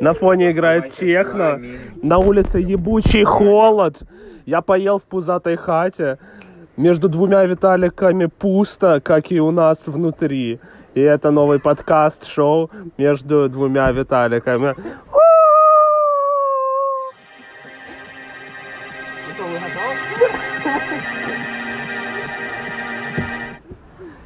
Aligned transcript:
На 0.00 0.14
фоне 0.14 0.52
играет 0.52 0.90
техно. 0.90 1.60
На 2.02 2.18
улице 2.18 2.58
ебучий 2.58 3.24
холод. 3.24 4.02
Я 4.46 4.60
поел 4.60 4.98
в 4.98 5.02
пузатой 5.02 5.56
хате. 5.56 6.18
Между 6.76 7.08
двумя 7.08 7.44
Виталиками 7.44 8.26
пусто, 8.26 9.00
как 9.00 9.30
и 9.30 9.40
у 9.40 9.50
нас 9.50 9.86
внутри. 9.86 10.60
И 10.94 11.00
это 11.00 11.30
новый 11.30 11.58
подкаст-шоу 11.58 12.70
между 12.98 13.48
двумя 13.48 13.90
Виталиками. 13.92 14.74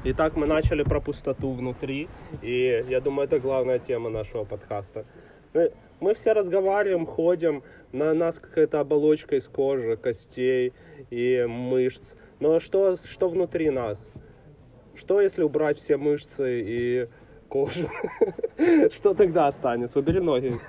Итак, 0.09 0.37
мы 0.37 0.46
начали 0.46 0.84
про 0.84 1.01
пустоту 1.01 1.51
внутри, 1.51 2.09
и 2.41 2.84
я 2.88 3.01
думаю, 3.01 3.27
это 3.27 3.41
главная 3.41 3.80
тема 3.80 4.09
нашего 4.09 4.45
подкаста. 4.45 5.05
Мы, 5.52 6.14
все 6.14 6.33
разговариваем, 6.33 7.06
ходим, 7.06 7.64
на 7.91 8.14
нас 8.14 8.38
какая-то 8.38 8.78
оболочка 8.78 9.34
из 9.34 9.48
кожи, 9.48 9.97
костей 9.97 10.74
и 11.11 11.45
мышц. 11.48 12.14
Но 12.38 12.61
что, 12.61 12.97
что 13.05 13.28
внутри 13.28 13.70
нас? 13.70 13.98
Что 14.95 15.20
если 15.20 15.42
убрать 15.42 15.77
все 15.77 15.97
мышцы 15.97 16.62
и 16.64 17.09
кожу? 17.48 17.91
Что 18.92 19.12
тогда 19.12 19.48
останется? 19.48 19.98
Убери 19.98 20.20
ноги. 20.20 20.61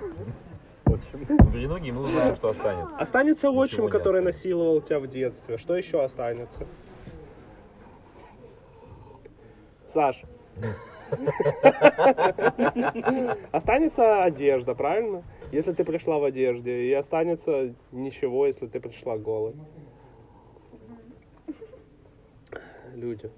Убери 0.84 1.68
ноги, 1.68 1.88
и 1.90 1.92
мы 1.92 2.02
узнаем, 2.02 2.34
что 2.34 2.48
останется. 2.48 2.96
Останется 2.96 3.50
отчим, 3.50 3.88
который 3.88 4.20
насиловал 4.20 4.80
тебя 4.80 4.98
в 4.98 5.06
детстве. 5.06 5.58
Что 5.58 5.76
еще 5.76 6.02
останется? 6.02 6.66
Саш. 9.92 10.22
Останется 13.52 14.24
одежда, 14.24 14.74
правильно? 14.74 15.22
Если 15.52 15.72
ты 15.72 15.84
пришла 15.84 16.18
в 16.18 16.24
одежде. 16.24 16.84
И 16.84 16.92
останется 16.92 17.74
ничего, 17.92 18.46
если 18.46 18.66
ты 18.66 18.80
пришла 18.80 19.16
голой. 19.16 19.54
Люди. 22.94 23.30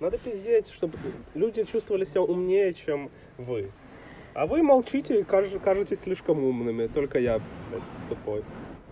Надо 0.00 0.18
пиздеть, 0.18 0.68
чтобы 0.68 0.98
люди 1.34 1.64
чувствовали 1.64 2.04
себя 2.04 2.22
умнее, 2.22 2.74
чем 2.74 3.10
вы. 3.38 3.70
А 4.34 4.46
вы 4.46 4.62
молчите 4.62 5.20
и 5.20 5.22
каж- 5.22 5.60
кажетесь 5.62 6.00
слишком 6.00 6.42
умными. 6.42 6.86
Только 6.86 7.18
я, 7.18 7.40
блядь, 7.70 7.82
тупой. 8.08 8.44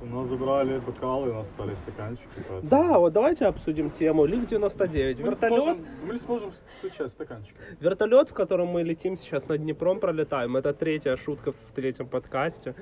У 0.03 0.07
нас 0.07 0.29
забрали 0.29 0.79
бокалы, 0.79 1.31
у 1.31 1.35
нас 1.35 1.47
остались 1.49 1.79
стаканчики. 1.79 2.29
поэтому- 2.49 2.63
Да, 2.71 2.99
вот 2.99 3.13
давайте 3.13 3.45
обсудим 3.47 3.91
тему. 3.91 4.25
Лифт 4.25 4.49
99. 4.49 5.19
Мы 5.21 5.27
Вертолет, 5.27 5.63
сможем- 5.63 5.87
Мы 6.07 6.19
сможем 6.19 6.53
стучать 6.79 7.11
стаканчики. 7.11 7.55
вертолет, 7.81 8.31
в 8.31 8.33
котором 8.35 8.69
мы 8.69 8.83
летим 8.83 9.17
сейчас 9.17 9.49
над 9.49 9.61
Днепром, 9.61 10.01
пролетаем. 10.01 10.57
Это 10.57 10.73
третья 10.73 11.17
шутка 11.17 11.53
в 11.53 11.73
третьем 11.75 12.07
подкасте. 12.09 12.75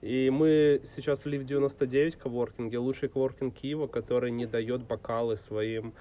И 0.00 0.30
мы 0.30 0.80
сейчас 0.94 1.24
в 1.24 1.26
Лифт 1.26 1.44
99 1.44 2.14
коворкинге, 2.14 2.78
лучший 2.78 3.08
коворкинг 3.08 3.54
Киева, 3.54 3.88
который 3.88 4.30
не 4.30 4.46
дает 4.46 4.82
бокалы 4.82 5.34
своим... 5.36 5.92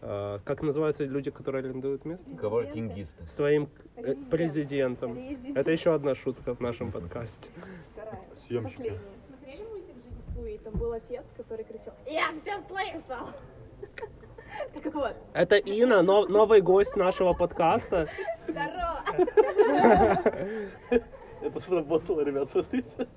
э, 0.00 0.38
как 0.44 0.62
называются 0.62 1.04
люди, 1.04 1.30
которые 1.30 1.62
арендуют 1.64 2.06
место? 2.06 2.24
Коворкингисты. 2.40 3.26
Своим 3.26 3.68
э, 3.96 4.14
президентом. 4.30 5.18
Это 5.54 5.70
еще 5.70 5.92
одна 5.94 6.14
шутка 6.14 6.54
в 6.54 6.60
нашем 6.60 6.90
подкасте. 6.90 7.50
Съемщики. 8.48 8.94
Смотрели 10.32 10.32
мультик 10.32 10.34
«Жизнь 10.34 10.34
с 10.34 10.36
Луи»? 10.36 10.58
Там 10.58 10.72
был 10.74 10.92
отец, 10.92 11.24
который 11.36 11.64
кричал 11.64 11.94
«Я 12.06 12.32
все 12.40 12.60
слышал!» 12.68 13.28
Так 14.74 14.94
вот, 14.94 15.14
Это 15.32 15.56
Ина, 15.56 16.02
но- 16.02 16.26
новый 16.26 16.60
гость 16.60 16.94
нашего 16.94 17.32
подкаста. 17.32 18.06
здорово! 18.46 19.02
Это 21.40 21.60
сработало, 21.60 22.20
ребят, 22.20 22.50
смотрите. 22.50 23.08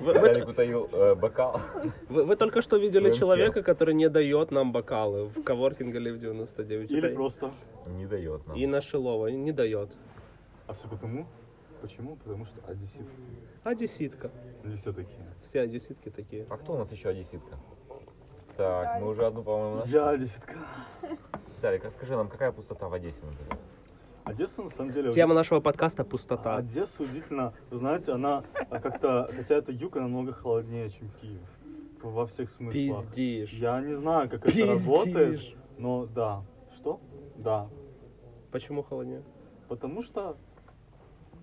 Виталик 0.00 0.48
утаил 0.48 0.88
э, 0.90 1.14
бокал. 1.14 1.60
Вы, 2.08 2.34
только 2.36 2.62
что 2.62 2.78
видели 2.78 3.12
человека, 3.12 3.62
который 3.62 3.94
не 3.94 4.08
дает 4.08 4.50
нам 4.50 4.72
бокалы 4.72 5.26
в 5.26 5.42
коворкинге 5.42 5.98
Лив 5.98 6.18
99. 6.18 6.90
Или 6.90 7.14
просто. 7.14 7.52
Не 7.86 8.06
дает 8.06 8.46
нам. 8.46 8.56
Инна 8.56 8.80
Шилова 8.80 9.26
не 9.28 9.52
дает. 9.52 9.90
А 10.66 10.72
все 10.72 10.88
потому? 10.88 11.26
Почему? 11.84 12.16
Потому 12.16 12.46
что 12.46 12.66
одессит. 12.66 13.06
Одесситка. 13.62 14.30
Не 14.64 14.76
все 14.76 14.90
такие. 14.90 15.26
Все 15.46 15.60
одесситки 15.60 16.08
такие. 16.08 16.46
А 16.48 16.56
кто 16.56 16.72
у 16.72 16.78
нас 16.78 16.90
еще 16.90 17.10
одесситка? 17.10 17.58
Так, 18.56 19.02
мы 19.02 19.10
уже 19.10 19.26
одну, 19.26 19.42
по-моему, 19.42 19.76
нашли. 19.76 19.92
Я 19.92 20.08
одесситка. 20.08 20.54
Виталик, 21.54 21.84
расскажи 21.84 22.16
нам, 22.16 22.30
какая 22.30 22.52
пустота 22.52 22.88
в 22.88 22.94
Одессе 22.94 23.18
называется? 23.22 23.58
Одесса, 24.24 24.62
на 24.62 24.70
самом 24.70 24.92
деле... 24.92 25.12
Тема 25.12 25.34
нашего 25.34 25.60
подкаста 25.60 26.04
пустота. 26.04 26.56
Одесса 26.56 27.02
удивительно, 27.02 27.52
вы 27.70 27.76
знаете, 27.76 28.12
она 28.12 28.44
как-то, 28.70 29.28
хотя 29.36 29.56
это 29.56 29.70
юг, 29.70 29.96
она 29.96 30.06
намного 30.06 30.32
холоднее, 30.32 30.88
чем 30.88 31.10
Киев. 31.20 31.42
Во 32.02 32.26
всех 32.26 32.48
смыслах. 32.48 33.04
Пиздишь. 33.04 33.52
Я 33.52 33.78
не 33.82 33.94
знаю, 33.94 34.30
как 34.30 34.46
это 34.46 34.66
работает, 34.66 35.32
Пиздишь. 35.32 35.56
но 35.76 36.06
да. 36.06 36.42
Что? 36.76 36.98
Да. 37.36 37.68
Почему 38.50 38.82
холоднее? 38.82 39.22
Потому 39.68 40.02
что 40.02 40.38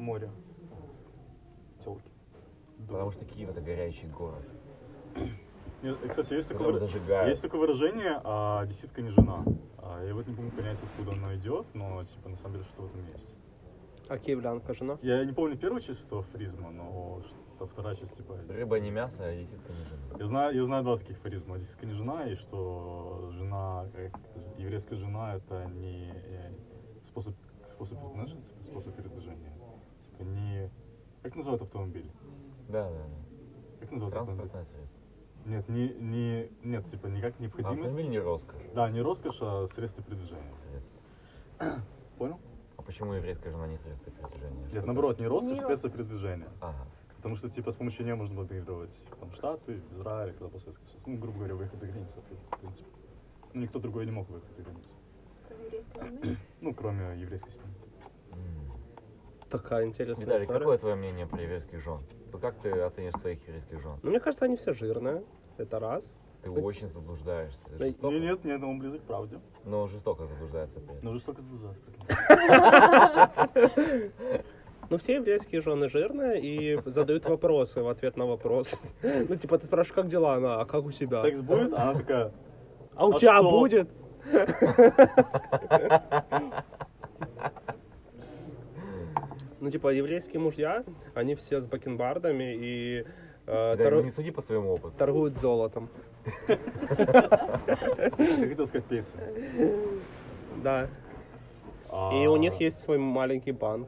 море. 0.01 0.29
Телки. 1.83 2.09
Потому 2.87 3.11
что 3.11 3.25
Киев 3.25 3.49
это 3.49 3.61
горячий 3.61 4.07
город. 4.07 4.43
Нет, 5.83 5.97
и, 6.03 6.07
кстати, 6.09 6.33
есть 6.33 6.47
такое, 6.47 6.67
Который 6.67 6.81
выра- 6.81 6.91
зажигает. 6.91 7.29
есть 7.29 7.41
такое 7.41 7.59
выражение, 7.61 8.21
а, 8.23 8.65
десятка 8.65 9.01
не 9.01 9.09
жена. 9.09 9.43
А, 9.79 10.03
я 10.05 10.13
вот 10.13 10.27
не 10.27 10.35
помню 10.35 10.51
понять, 10.51 10.77
откуда 10.83 11.13
оно 11.17 11.33
идет, 11.35 11.65
но 11.73 12.03
типа 12.03 12.29
на 12.29 12.37
самом 12.37 12.53
деле 12.53 12.65
что 12.65 12.83
в 12.83 12.85
этом 12.85 13.01
есть. 13.13 13.35
А 14.07 14.17
киевлянка 14.19 14.73
жена? 14.73 14.97
Я 15.01 15.23
не 15.25 15.31
помню 15.33 15.57
первую 15.57 15.81
часть 15.81 16.05
этого 16.05 16.21
фризма, 16.23 16.69
но 16.69 17.21
что 17.55 17.65
вторая 17.65 17.95
часть 17.95 18.15
типа. 18.15 18.37
Рыба 18.49 18.79
не 18.79 18.91
мясо, 18.91 19.15
а 19.19 19.29
одесситка 19.29 19.71
не 19.73 19.85
жена. 19.85 20.17
Я 20.19 20.25
знаю, 20.27 20.55
я 20.55 20.65
знаю 20.65 20.83
два 20.83 20.97
таких 20.97 21.17
фаризма. 21.19 21.57
Десятка 21.57 21.85
не 21.87 21.93
жена, 21.93 22.27
и 22.27 22.35
что 22.35 23.31
жена, 23.33 23.85
еврейская 24.57 24.97
жена, 24.97 25.35
это 25.35 25.65
не 25.65 26.11
э, 26.13 26.51
способ, 27.07 27.33
способ, 27.73 27.97
знаешь, 28.13 28.31
типа, 28.31 28.63
способ 28.63 28.95
передвижения. 28.95 29.51
Типа 30.21 30.29
не... 30.29 30.69
Как 31.23 31.35
называют 31.35 31.61
автомобиль? 31.63 32.11
Да, 32.69 32.89
да, 32.89 32.99
Как 33.79 33.89
да. 33.89 33.95
называют 33.95 34.15
автомобиль? 34.17 34.49
Транспортное 34.51 34.65
средство. 34.65 34.99
Нет, 35.45 35.69
не, 35.69 35.89
не, 35.95 36.51
нет, 36.63 36.85
типа 36.91 37.07
не 37.07 37.21
как 37.21 37.39
необходимость. 37.39 37.81
Автомобиль 37.81 38.09
не 38.11 38.19
роскошь. 38.19 38.61
Да, 38.75 38.89
не 38.91 39.01
роскошь, 39.01 39.37
а 39.41 39.67
средство 39.73 40.03
передвижения. 40.03 40.53
Средство. 40.69 41.81
Понял? 42.19 42.39
А 42.77 42.81
почему 42.83 43.13
еврейская 43.13 43.49
жена 43.49 43.65
не 43.67 43.77
средство 43.79 44.11
передвижения? 44.11 44.61
Нет, 44.65 44.77
Что 44.77 44.85
наоборот, 44.85 45.19
не 45.19 45.25
роскошь, 45.27 45.53
Не 45.57 45.59
а 45.63 45.65
средство 45.65 45.89
передвижения. 45.89 46.45
это? 46.45 46.67
Ага. 46.67 46.87
Потому 47.17 47.35
что, 47.35 47.49
типа, 47.49 47.71
с 47.71 47.75
помощью 47.75 48.05
нее 48.05 48.15
можно 48.15 48.35
было 48.35 48.43
мигрировать 48.43 48.95
там, 49.19 49.29
в 49.31 49.35
Штаты, 49.35 49.81
в 49.89 49.93
Израиль, 49.93 50.33
когда 50.33 50.49
после. 50.49 50.73
Ну, 51.07 51.17
грубо 51.17 51.37
говоря, 51.39 51.55
выехать 51.55 51.79
за 51.79 51.87
границу, 51.87 52.13
в 52.51 52.59
принципе. 52.59 52.89
Ну, 53.53 53.61
никто 53.61 53.79
другой 53.79 54.05
не 54.05 54.11
мог 54.11 54.29
выехать 54.29 54.55
за 54.55 54.63
границу. 54.63 54.89
Кроме 55.47 55.65
еврейской 55.65 55.99
жены. 55.99 56.37
Ну, 56.61 56.73
кроме 56.75 57.19
еврейской 57.19 57.51
семьи. 57.51 57.80
Такая 59.51 59.85
интересная 59.85 60.25
Виталик, 60.25 60.43
история. 60.43 60.59
какое 60.59 60.77
твое 60.77 60.95
мнение 60.95 61.27
про 61.27 61.41
еврейских 61.41 61.83
жен? 61.83 61.99
Ну, 62.31 62.39
как 62.39 62.55
ты 62.59 62.69
оценишь 62.71 63.13
своих 63.21 63.45
еврейских 63.47 63.81
жен? 63.81 63.97
Ну, 64.01 64.09
мне 64.09 64.19
кажется, 64.19 64.45
они 64.45 64.55
все 64.55 64.73
жирные. 64.73 65.23
Это 65.57 65.79
раз. 65.79 66.13
Ты 66.41 66.49
Быть- 66.49 66.63
очень 66.63 66.89
заблуждаешься. 66.89 67.59
Да 67.77 67.85
Жестоко, 67.85 68.13
Нет, 68.15 68.21
нет, 68.23 68.43
нет, 68.45 68.63
он 68.63 68.79
близок 68.79 69.01
к 69.01 69.03
правде. 69.03 69.39
Но 69.65 69.87
жестоко 69.87 70.25
заблуждается 70.25 70.79
при 70.79 70.93
этом. 70.95 71.05
Но 71.05 71.13
жестоко 71.13 71.41
сближаться. 71.41 71.81
при 71.91 73.65
этом. 73.65 74.11
Ну, 74.89 74.97
все 74.97 75.15
еврейские 75.15 75.61
жены 75.61 75.87
жирные 75.87 76.41
и 76.41 76.77
задают 76.89 77.25
вопросы 77.25 77.81
в 77.81 77.87
ответ 77.87 78.17
на 78.17 78.25
вопрос. 78.25 78.75
Ну, 79.03 79.35
типа, 79.37 79.57
ты 79.57 79.65
спрашиваешь, 79.67 79.95
как 79.95 80.09
дела 80.09 80.33
она, 80.33 80.59
а 80.59 80.65
как 80.65 80.83
у 80.83 80.91
тебя? 80.91 81.21
Секс 81.21 81.39
будет, 81.39 81.71
а 81.73 81.91
она 81.91 81.93
такая, 81.93 82.31
А 82.95 83.05
у 83.07 83.13
А 83.13 83.17
тебя 83.19 83.41
будет? 83.41 83.87
Ну, 89.61 89.69
типа, 89.69 89.89
еврейские 89.89 90.39
мужья, 90.39 90.83
они 91.13 91.35
все 91.35 91.61
с 91.61 91.67
бакенбардами 91.67 92.55
и 92.55 93.05
э, 93.45 93.75
Да, 93.77 93.83
торгу- 93.83 93.97
ну 93.99 94.03
не 94.05 94.11
суди 94.11 94.31
по 94.31 94.41
своему 94.41 94.71
опыту. 94.73 94.91
торгуют 94.97 95.35
золотом. 95.37 95.87
ты 96.47 96.57
хотел 98.49 98.65
сказать 98.65 98.85
песен. 98.85 99.13
Да. 100.63 100.87
А, 101.89 102.09
И 102.13 102.25
у 102.25 102.37
них 102.37 102.55
есть 102.55 102.81
свой 102.81 102.97
маленький 102.97 103.51
банк. 103.51 103.87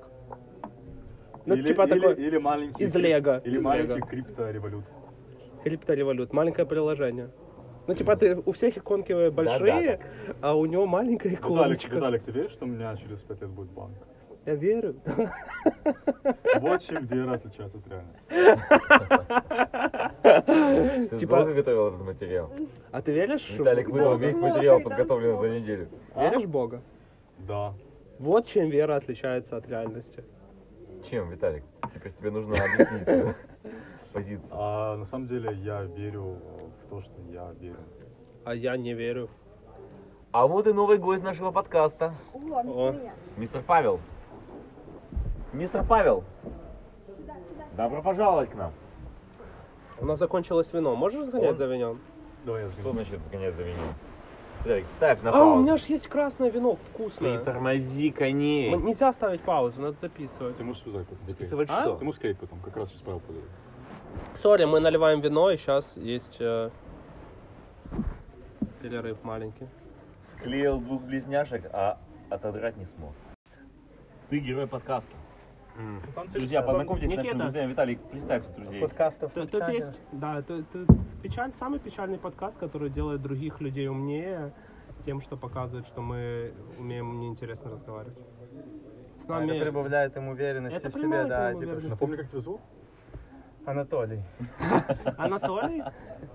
Ну, 1.47 1.55
или, 1.55 1.67
типа 1.67 1.83
или, 1.87 1.99
такой 1.99 2.13
или 2.23 2.37
маленький 2.37 2.83
из 2.83 2.95
Лего, 2.95 3.41
Или 3.43 3.57
из 3.57 3.63
маленький 3.63 3.95
Лего. 3.95 4.07
криптореволют. 4.07 4.85
криптореволют, 5.63 6.33
маленькое 6.33 6.67
приложение. 6.67 7.29
Ну, 7.87 7.95
типа, 7.95 8.15
ты, 8.15 8.35
у 8.45 8.51
всех 8.53 8.77
иконки 8.77 9.29
большие, 9.29 9.99
а 10.39 10.55
у 10.55 10.65
него 10.65 10.85
маленькая 10.85 11.29
Виталик, 11.29 11.45
иконочка. 11.45 11.95
Виталик, 11.95 12.23
ты 12.23 12.31
веришь, 12.31 12.51
что 12.51 12.65
у 12.65 12.67
меня 12.67 12.95
через 12.95 13.19
пять 13.21 13.41
лет 13.41 13.49
будет 13.49 13.71
банк? 13.71 13.97
Я 14.45 14.55
верю. 14.55 14.95
Вот 16.59 16.81
чем 16.81 17.05
вера 17.05 17.33
отличается 17.33 17.77
от 17.77 17.87
реальности. 17.87 18.19
Ты 21.09 21.17
Типа- 21.17 21.37
долго 21.37 21.53
готовил 21.53 21.87
этот 21.87 22.01
материал? 22.01 22.49
А 22.91 23.01
ты 23.01 23.13
веришь? 23.13 23.49
Виталик 23.51 23.89
выдал 23.89 24.17
весь 24.17 24.35
материал, 24.35 24.81
подготовленный 24.81 25.39
за 25.39 25.49
неделю. 25.59 25.87
Веришь 26.15 26.43
в 26.45 26.49
Бога? 26.49 26.81
Да. 27.39 27.73
Вот 28.19 28.47
чем 28.47 28.69
вера 28.69 28.95
отличается 28.97 29.57
от 29.57 29.67
реальности. 29.67 30.23
Чем, 31.09 31.29
Виталик? 31.31 31.63
Теперь 31.93 32.13
тебе 32.13 32.31
нужно 32.31 32.55
объяснить 32.55 33.03
свою 33.03 33.33
позицию. 34.13 34.49
А 34.51 34.97
на 34.97 35.05
самом 35.05 35.27
деле 35.27 35.53
я 35.53 35.83
верю 35.83 36.37
в 36.85 36.89
то, 36.89 37.01
что 37.01 37.13
я 37.31 37.51
верю. 37.59 37.77
А 38.45 38.53
я 38.53 38.77
не 38.77 38.93
верю. 38.93 39.29
А 40.31 40.47
вот 40.47 40.67
и 40.67 40.73
новый 40.73 40.97
гость 40.97 41.23
нашего 41.23 41.51
подкаста. 41.51 42.13
О. 42.33 42.95
Мистер 43.37 43.61
Павел. 43.65 43.99
Мистер 45.53 45.83
Павел, 45.87 46.23
добро 47.77 48.01
пожаловать 48.01 48.49
к 48.49 48.55
нам. 48.55 48.71
У 49.99 50.05
нас 50.05 50.19
закончилось 50.19 50.71
вино. 50.73 50.95
Можешь 50.95 51.25
сгонять 51.27 51.51
Он- 51.51 51.57
за 51.57 51.65
вином? 51.67 51.99
Давай 52.45 52.63
я 52.63 52.69
Что 52.71 52.91
значит 52.91 53.19
гонять 53.31 53.55
за 53.55 53.61
вином? 53.63 53.93
Виталик, 54.65 54.85
ставь 54.97 55.21
на 55.21 55.29
А, 55.29 55.33
паузу. 55.33 55.55
у 55.55 55.61
меня 55.61 55.77
же 55.77 55.85
есть 55.89 56.07
красное 56.07 56.49
вино, 56.49 56.75
вкусное. 56.89 57.37
Ты 57.37 57.45
тормози 57.45 58.11
коней. 58.11 58.73
М- 58.73 58.85
Нельзя 58.85 59.11
ставить 59.13 59.41
паузу, 59.41 59.79
надо 59.81 59.97
записывать. 59.99 60.57
Ты 60.57 60.63
можешь 60.63 60.81
склеить. 60.81 61.07
Записывать 61.27 61.69
А? 61.69 61.81
что? 61.81 61.95
Ты 61.97 62.05
можешь 62.05 62.19
склеить 62.19 62.39
потом, 62.39 62.59
как 62.59 62.75
раз 62.77 62.89
сейчас 62.89 63.01
Павел 63.01 63.19
подойдет. 63.19 63.49
Сори, 64.41 64.65
мы 64.65 64.79
наливаем 64.79 65.21
вино, 65.21 65.51
и 65.51 65.57
сейчас 65.57 65.95
есть 65.97 66.37
э, 66.39 66.69
перерыв 68.81 69.23
маленький. 69.23 69.67
Склеил 70.31 70.79
двух 70.79 71.01
близняшек, 71.01 71.69
а 71.73 71.97
отодрать 72.29 72.77
не 72.77 72.85
смог. 72.85 73.11
Ты 74.29 74.39
герой 74.39 74.67
подкаста. 74.67 75.11
Друзья, 76.33 76.61
познакомьтесь 76.61 77.07
с 77.07 77.09
нашими 77.09 77.27
Никита. 77.27 77.43
друзьями. 77.43 77.71
Виталик, 77.71 77.99
представьте 78.11 78.51
друзей. 78.53 78.81
подкастов 78.81 79.33
Тут, 79.33 79.51
тут 79.51 79.67
есть, 79.69 80.01
да, 80.11 80.39
это, 80.39 80.55
это 80.55 80.85
печаль, 81.21 81.51
самый 81.53 81.79
печальный 81.79 82.17
подкаст, 82.17 82.57
который 82.57 82.89
делает 82.89 83.21
других 83.21 83.59
людей 83.59 83.87
умнее 83.87 84.53
тем, 85.05 85.21
что 85.21 85.35
показывает, 85.35 85.87
что 85.87 86.01
мы 86.01 86.53
умеем 86.77 87.19
неинтересно 87.19 87.71
разговаривать. 87.71 88.17
С 89.17 89.29
А, 89.29 89.39
нами... 89.39 89.51
Это 89.51 89.65
прибавляет 89.65 90.17
им 90.17 90.29
уверенности 90.29 90.77
Это 90.77 90.89
в 90.89 90.93
себе, 90.93 91.01
прибавляет 91.01 91.29
да, 91.29 91.51
им 91.51 91.59
типа, 91.59 91.69
уверенности. 91.69 91.89
Напомни, 91.89 92.15
как 92.15 92.29
тебя 92.29 92.39
зовут? 92.39 92.61
Анатолий. 93.65 94.21
Анатолий, 95.17 95.83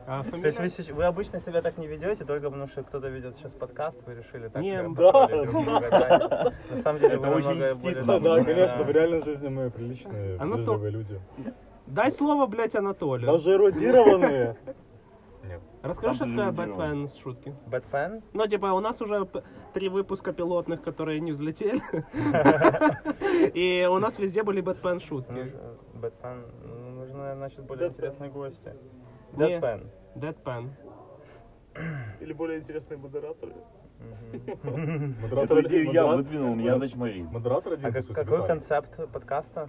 а 0.07 0.23
То 0.25 0.37
есть 0.39 0.59
вы, 0.59 0.67
сеч- 0.69 0.93
вы 0.93 1.05
обычно 1.05 1.41
себя 1.41 1.61
так 1.61 1.77
не 1.77 1.87
ведете, 1.87 2.25
только 2.25 2.49
потому 2.51 2.69
что 2.69 2.83
кто-то 2.83 3.09
ведет 3.09 3.37
сейчас 3.37 3.53
подкаст, 3.53 3.97
вы 4.07 4.15
решили 4.15 4.49
так 4.49 4.63
Не, 4.63 4.79
себя 4.79 4.89
да. 4.89 5.09
Анатолий 5.11 5.47
друг 5.47 5.65
друга, 5.65 5.91
да. 5.91 6.53
На 6.75 6.83
самом 6.83 7.01
деле 7.01 7.15
Это 7.17 7.27
вы 7.29 7.35
очень 7.35 7.49
намного 7.49 7.75
более... 7.75 8.03
Да, 8.05 8.19
да, 8.19 8.45
конечно, 8.45 8.83
в 8.85 8.91
реальной 8.91 9.23
жизни 9.23 9.49
мы 9.49 9.71
приличные, 9.71 10.37
Анато- 10.39 10.59
вежливые 10.59 10.91
люди. 10.91 11.21
Дай 11.87 12.11
слово, 12.11 12.47
блядь, 12.47 12.75
Анатолию. 12.77 13.27
Даже 13.31 13.53
эрудированные. 13.53 14.57
Нет. 15.45 15.61
Расскажи, 15.83 16.15
что 16.17 16.25
Сам 16.25 16.37
такое 16.37 16.51
Бэтмен 16.67 17.09
с 17.09 17.17
шутки. 17.17 17.55
Бэтмен? 17.67 18.23
Ну, 18.35 18.47
типа, 18.47 18.67
у 18.73 18.81
нас 18.81 19.01
уже 19.01 19.25
п- 19.25 19.43
три 19.73 19.89
выпуска 19.89 20.33
пилотных, 20.35 20.83
которые 20.83 21.21
не 21.21 21.33
взлетели. 21.33 21.81
И 23.55 23.87
у 23.91 23.99
нас 23.99 24.19
везде 24.19 24.43
были 24.43 24.61
Бэтмен 24.61 25.01
шутки. 25.01 25.33
Нуж- 25.33 25.55
Бэтмен, 25.95 26.45
ну, 26.99 27.05
нужно, 27.05 27.35
значит, 27.37 27.61
более 27.65 27.89
Дэдпен. 27.89 28.05
интересные 28.05 28.31
гости. 28.31 28.73
Дэдпен. 29.33 29.91
Дэдпен. 30.17 30.71
Или 32.21 32.33
более 32.33 32.59
интересные 32.59 32.99
модераторы. 32.99 33.53
Модератор 34.63 35.61
идею 35.67 35.91
я 35.93 36.07
выдвинул, 36.07 36.55
меня 36.55 36.79
зачморил. 36.79 37.25
Модератор 37.31 37.73
один, 37.75 37.87
А 37.87 37.93
какой 37.93 38.23
Виталик. 38.25 38.47
концепт 38.47 39.13
подкаста? 39.13 39.69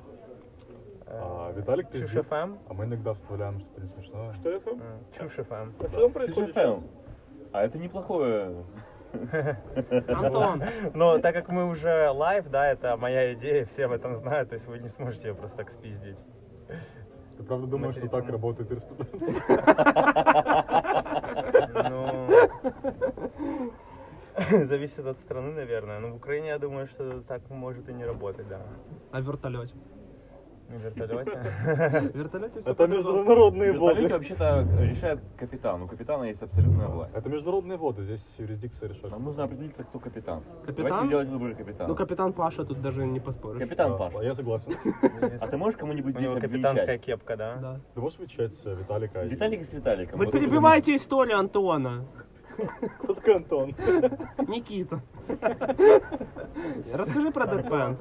А, 1.07 1.51
Виталик 1.53 1.91
Чушь 1.91 2.01
пиздит, 2.03 2.25
FM? 2.25 2.57
а 2.69 2.73
мы 2.73 2.85
иногда 2.85 3.13
вставляем 3.13 3.59
что-то 3.59 3.81
не 3.81 3.87
смешное. 3.87 4.33
Что 4.33 4.49
это? 4.51 4.69
М, 4.71 4.79
Чушь 5.17 5.37
FM. 5.39 5.73
А 5.79 5.89
что 5.89 6.01
там 6.01 6.11
происходит 6.11 6.55
А 7.51 7.63
это 7.63 7.77
неплохое. 7.79 8.63
Антон, 10.07 10.63
Но 10.93 11.17
так 11.17 11.33
как 11.33 11.49
мы 11.49 11.65
уже 11.67 12.09
live, 12.11 12.47
да, 12.51 12.71
это 12.71 12.95
моя 12.95 13.33
идея, 13.33 13.65
все 13.65 13.85
об 13.85 13.91
этом 13.93 14.15
знают, 14.17 14.49
то 14.49 14.55
есть 14.55 14.67
вы 14.67 14.77
не 14.77 14.89
сможете 14.89 15.29
ее 15.29 15.33
просто 15.33 15.57
так 15.57 15.71
спиздить. 15.71 16.17
Ты 17.39 17.45
правда 17.45 17.67
думаешь, 17.67 17.95
что 17.95 18.09
так 18.09 18.29
работает 18.29 18.69
юриспруденция? 18.69 19.43
Ну, 21.89 22.27
зависит 24.65 25.05
от 25.05 25.17
страны, 25.19 25.53
наверное. 25.53 25.99
Но 25.99 26.09
в 26.09 26.15
Украине, 26.17 26.49
я 26.49 26.59
думаю, 26.59 26.87
что 26.87 27.21
так 27.21 27.49
может 27.49 27.87
и 27.87 27.93
не 27.93 28.03
работать, 28.03 28.45
да. 28.49 28.59
а 29.11 29.21
в 29.21 29.25
вертолете? 29.25 29.73
Вертолете. 30.69 32.11
Вертолете 32.13 32.61
все 32.61 32.71
Это 32.71 32.87
международные 32.87 33.71
Вертолете 33.73 34.01
воды. 34.01 34.13
вообще-то 34.13 34.67
решает 34.79 35.19
капитан. 35.35 35.81
У 35.81 35.87
капитана 35.87 36.25
есть 36.25 36.41
абсолютная 36.43 36.87
власть. 36.87 37.15
Это 37.15 37.27
международные 37.27 37.77
воды, 37.77 38.03
здесь 38.03 38.35
юрисдикция 38.37 38.89
решает. 38.89 39.11
Нам 39.11 39.23
нужно 39.23 39.45
определиться, 39.45 39.83
кто 39.83 39.99
капитан. 39.99 40.43
Капитан? 40.65 40.85
Давайте 40.85 41.09
делать 41.09 41.27
выборы 41.29 41.55
капитана. 41.55 41.89
Ну, 41.89 41.95
капитан 41.95 42.33
Паша 42.33 42.63
тут 42.65 42.81
даже 42.81 43.05
не 43.05 43.19
поспоришь. 43.19 43.59
Капитан 43.59 43.97
Паша. 43.97 44.19
Я 44.21 44.35
согласен. 44.35 44.73
А 45.41 45.47
ты 45.47 45.57
можешь 45.57 45.77
кому-нибудь 45.79 46.15
здесь 46.15 46.39
капитанская 46.39 46.97
кепка, 46.99 47.35
да? 47.35 47.55
Да. 47.55 47.79
Ты 47.95 48.01
можешь 48.01 48.19
вычать 48.19 48.57
э, 48.65 48.75
Виталика? 48.75 49.25
и- 49.25 49.29
Виталик 49.29 49.65
с 49.65 49.73
Виталиком. 49.73 50.19
Вы 50.19 50.27
перебиваете 50.27 50.95
историю 50.95 51.39
Антона. 51.39 52.05
Кто 52.99 53.13
такой 53.15 53.35
Антон? 53.37 53.69
Никита. 54.47 55.01
Расскажи 56.93 57.31
про 57.31 57.47
Дэдпен. 57.47 57.97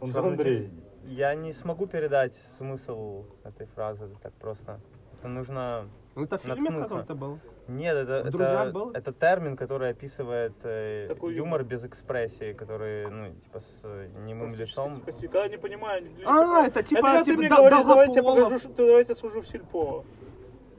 Он 0.00 0.10
же 0.10 0.18
Андрей. 0.18 0.70
Я 1.04 1.34
не 1.34 1.52
смогу 1.52 1.86
передать 1.86 2.34
смысл 2.58 3.24
этой 3.44 3.66
фразы 3.66 4.08
так 4.22 4.32
просто. 4.34 4.80
Это 5.18 5.28
нужно... 5.28 5.88
Ну, 6.16 6.24
это 6.24 6.38
в 6.38 6.42
фильме 6.42 6.56
в 6.56 6.60
Наткнуться. 6.72 6.88
каком-то 6.88 7.14
был. 7.14 7.38
Нет, 7.68 7.96
это, 7.96 8.22
В 8.24 8.30
«Друзьях» 8.32 8.62
это, 8.68 8.72
был? 8.72 8.90
это 8.90 9.12
термин, 9.12 9.56
который 9.56 9.90
описывает 9.90 10.52
э, 10.64 11.06
Такой 11.08 11.34
юмор 11.34 11.62
без 11.62 11.84
экспрессии, 11.84 12.52
который, 12.52 13.08
ну, 13.08 13.28
типа, 13.28 13.60
с 13.60 13.80
э, 13.84 14.08
немым 14.26 14.54
лицом. 14.54 15.00
Спасибо. 15.02 15.32
Когда 15.32 15.48
не 15.48 15.56
понимаю, 15.56 16.02
люди 16.04 16.22
А, 16.26 16.66
это 16.66 16.82
типа- 16.82 17.00
когда 17.02 17.22
типа 17.22 17.36
ты 17.36 17.38
мне 17.38 17.48
Дол- 17.48 17.58
говоришь, 17.58 17.84
давайте 17.84 18.12
я 18.14 18.22
Долгополов. 18.22 18.48
покажу, 18.52 18.72
что 18.72 18.86
давайте 18.86 19.12
я 19.12 19.16
служу 19.16 19.40
в 19.42 19.46
сельпо. 19.48 20.04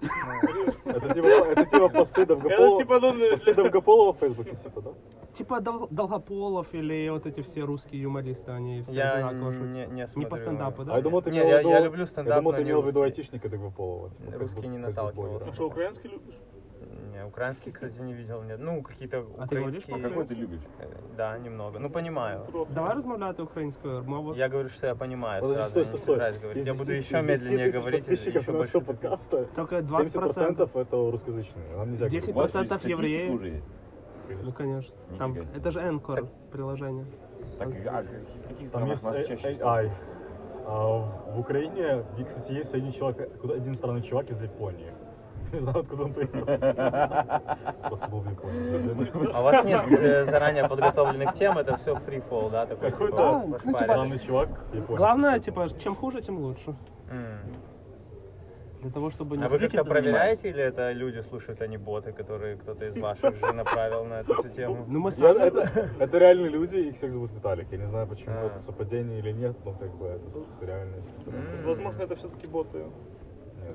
Это 0.02 1.14
типа, 1.14 1.28
это 1.28 1.66
типа 1.66 1.90
посты 1.90 2.22
Это 2.24 2.36
Довгополова. 2.36 2.78
типа, 2.78 3.00
ну, 3.00 3.30
Посты 3.32 3.54
Довгополова 3.54 4.14
в 4.14 4.18
Фейсбуке, 4.20 4.56
типа, 4.56 4.82
да? 4.82 4.90
Типа 5.34 5.62
Дол- 5.62 5.88
Долгополов 5.92 6.68
или 6.74 7.10
вот 7.10 7.26
эти 7.26 7.42
все 7.42 7.62
русские 7.62 8.02
юмористы, 8.02 8.52
они 8.52 8.82
все 8.82 8.92
Я 8.94 9.14
одинаково 9.28 9.54
шутят. 9.54 9.68
не, 9.70 9.86
не 9.88 10.08
Не 10.16 10.26
по 10.26 10.38
стендапу, 10.38 10.84
да? 10.84 10.94
А 10.94 10.98
я 10.98 11.02
думал, 11.04 11.22
ты 11.22 11.32
Не, 11.32 11.38
имел 11.38 11.48
в 11.48 11.50
я- 11.50 11.60
виду- 11.60 11.70
я 11.70 11.80
люблю 11.82 12.06
стендап, 12.06 12.28
Я 12.28 12.36
думал, 12.42 12.54
ты 12.54 12.64
не 12.64 12.70
имел 12.70 12.82
в 12.82 12.88
виду 12.88 13.02
айтишника 13.02 13.50
Довгополова. 13.50 14.10
типа, 14.10 14.38
Русский 14.40 14.68
не 14.68 14.78
блогера. 14.80 15.46
Ты 15.46 15.54
что, 15.54 15.68
украинский 15.68 16.10
любишь? 16.10 16.36
Не, 17.22 17.28
украинский, 17.28 17.72
кстати, 17.72 18.00
не 18.02 18.14
видел, 18.14 18.42
нет. 18.44 18.60
Ну, 18.60 18.82
какие-то 18.82 19.24
А 19.38 19.48
ты 19.48 19.58
говоришь 19.60 19.84
украинские... 19.84 19.96
А 19.98 20.10
какой 20.10 20.26
ты 20.26 20.34
любишь? 20.34 20.60
Э, 20.80 20.86
Да, 21.18 21.38
немного. 21.38 21.80
Ну, 21.80 21.90
понимаю. 21.90 22.42
Давай 22.70 22.96
розмовляти 22.96 23.42
українською 23.42 24.04
мовою. 24.04 24.36
Я 24.38 24.50
говорю, 24.50 24.70
что 24.70 24.88
я 24.88 24.96
понимаю 24.96 25.42
Подожди, 25.42 25.58
сразу, 25.64 25.72
стой, 25.72 25.84
я 25.84 25.88
стой, 25.88 26.00
стой. 26.00 26.16
собираюсь 26.16 26.38
говорить. 26.42 26.66
Я 26.66 26.74
буду 26.74 26.86
10 26.86 27.06
еще 27.06 27.22
10 27.22 27.30
медленнее 27.30 27.72
говорить, 27.72 28.00
и 28.00 28.02
подписчиков 28.10 28.42
еще 28.42 28.52
нашего 28.52 28.58
больше. 28.58 28.80
подкаста. 28.82 29.46
Только 29.56 29.76
70% 29.80 30.56
20%. 30.56 30.82
это 30.82 31.12
русскоязычные. 31.12 31.76
Нам 31.78 31.92
нельзя 31.92 32.08
10% 32.08 32.34
вас 32.34 32.52
говорить. 32.52 32.54
же 32.54 32.66
статистика 32.66 32.90
евреев. 32.90 33.34
уже 33.34 33.48
есть. 33.50 33.66
Ну, 34.44 34.52
конечно. 34.54 34.96
Там, 35.20 35.32
Нифига 35.32 35.46
себе. 35.48 35.60
это 35.60 35.72
же 35.72 35.80
Anchor 35.80 36.28
приложение. 36.52 37.06
Так, 37.60 37.68
а 37.86 38.02
в 38.02 38.48
каких 38.48 38.58
Там 38.58 38.68
странах 38.68 38.90
есть 38.90 39.04
нас 39.04 39.16
э- 39.16 39.24
чаще 39.28 39.48
э- 39.50 39.54
всего? 39.56 39.70
ай. 39.70 39.92
А 40.66 41.32
в 41.36 41.40
Украине, 41.40 42.04
и, 42.18 42.24
кстати, 42.24 42.54
есть 42.54 42.74
один 42.74 42.92
человек, 42.92 43.38
куда- 43.40 43.56
один 43.56 43.76
странный 43.76 44.02
чувак 44.02 44.30
из 44.32 44.42
Японии. 44.42 44.92
Не 45.54 45.60
знаю, 45.60 45.80
откуда 45.80 46.04
он 46.04 46.14
в 46.14 46.18
Японии. 46.20 46.52
А 49.34 49.40
у 49.40 49.44
вас 49.44 49.66
нет 49.66 49.86
заранее 50.26 50.68
подготовленных 50.68 51.34
тем, 51.36 51.58
это 51.58 51.78
все 51.78 51.96
фрифол, 51.96 52.50
да? 52.50 52.66
Такой, 52.66 52.92
Какой-то 52.92 53.16
типа, 53.16 53.46
ну, 53.48 53.60
типа, 53.60 53.84
Странный 53.84 54.20
чувак. 54.20 54.50
Главное, 54.88 55.40
типа, 55.40 55.68
чем 55.80 55.96
хуже, 55.96 56.22
тем 56.22 56.38
лучше. 56.40 56.76
Для 58.82 58.90
того, 58.90 59.12
чтобы 59.12 59.38
не 59.38 59.44
А 59.44 59.50
вы 59.50 59.60
как-то 59.60 59.84
проверяете, 59.84 60.50
или 60.50 60.64
это 60.64 60.92
люди 60.92 61.22
слушают, 61.30 61.62
а 61.62 61.68
не 61.68 61.78
боты, 61.78 62.14
которые 62.14 62.56
кто-то 62.58 62.86
из 62.88 62.98
ваших 62.98 63.36
же 63.36 63.54
направил 63.54 64.06
на 64.06 64.22
эту 64.22 64.34
всю 64.42 64.50
тему? 64.50 64.86
Ну, 64.88 65.00
мы 65.00 65.12
Я- 65.12 65.16
сами... 65.16 65.38
это, 65.38 65.70
это 66.00 66.18
реальные 66.18 66.50
люди, 66.50 66.78
их 66.78 66.96
всех 66.96 67.14
зовут 67.14 67.32
Виталик. 67.32 67.68
Я 67.72 67.78
не 67.78 67.88
знаю, 67.88 68.08
почему 68.08 68.34
А. 68.36 68.46
это 68.48 68.58
совпадение 68.58 69.20
или 69.20 69.32
нет, 69.34 69.56
но 69.66 69.74
как 69.74 69.94
бы 69.94 70.08
это 70.08 70.66
реальность. 70.66 71.12
Возможно, 71.64 72.02
это 72.02 72.16
все-таки 72.16 72.48
боты. 72.48 72.80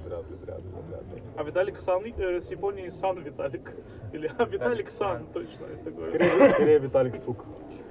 Ли, 0.05 0.37
вряд 0.45 0.61
ли. 0.61 1.23
А 1.37 1.43
Виталик 1.43 1.81
Сан 1.81 2.03
э, 2.05 2.41
с 2.41 2.51
Японии 2.51 2.89
Сан 2.91 3.19
Виталик. 3.23 3.73
Или 4.13 4.31
а, 4.39 4.45
Виталик 4.45 4.91
Сан, 4.91 5.27
точно. 5.33 5.67
это 5.67 5.91
говорю. 5.91 6.11
Скорее, 6.15 6.51
скорее 6.51 6.79
Виталик 6.79 7.17
Сук. 7.17 7.45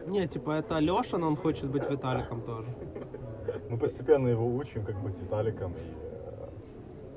Не, 0.08 0.28
типа, 0.28 0.52
это 0.52 0.78
Леша, 0.80 1.18
но 1.18 1.28
он 1.28 1.36
хочет 1.36 1.66
быть 1.70 1.90
Виталиком 1.90 2.42
тоже. 2.42 2.68
Мы 3.70 3.78
постепенно 3.78 4.28
его 4.28 4.46
учим, 4.48 4.84
как 4.86 4.96
быть 5.02 5.20
Виталиком. 5.20 5.74
И, 5.74 6.06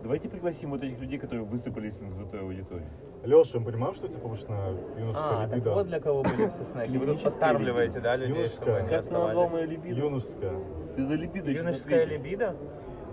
Давайте 0.02 0.28
пригласим 0.28 0.70
вот 0.70 0.82
этих 0.82 1.00
людей, 1.00 1.18
которые 1.18 1.44
высыпались 1.44 1.96
из 2.00 2.14
крутой 2.14 2.40
аудитории. 2.40 2.86
э, 3.24 3.26
Леша, 3.26 3.58
мы 3.58 3.64
понимаем, 3.66 3.94
что 3.94 4.06
это 4.06 4.18
повышенная 4.18 4.70
юношеская 4.96 5.38
А, 5.38 5.46
так 5.48 5.54
либидо? 5.56 5.74
вот 5.74 5.86
для 5.88 6.00
кого 6.00 6.22
были 6.22 6.46
все 6.48 6.64
снеки. 6.72 6.96
Вы 6.96 7.06
тут 7.06 7.22
подкармливаете, 7.24 8.00
да, 8.00 8.16
людей, 8.16 8.34
Юношеская. 8.36 8.62
чтобы 8.64 8.76
они 8.78 8.88
Как 8.88 9.04
ты 9.06 9.12
назвал 9.12 9.28
оставались? 9.30 9.52
мою 9.52 9.66
либидо? 9.68 9.96
Юношеская. 10.00 10.60
Ты 10.96 11.06
за 11.06 11.14
либидо 11.14 11.50
Юношеская 11.50 12.04
либидо? 12.04 12.56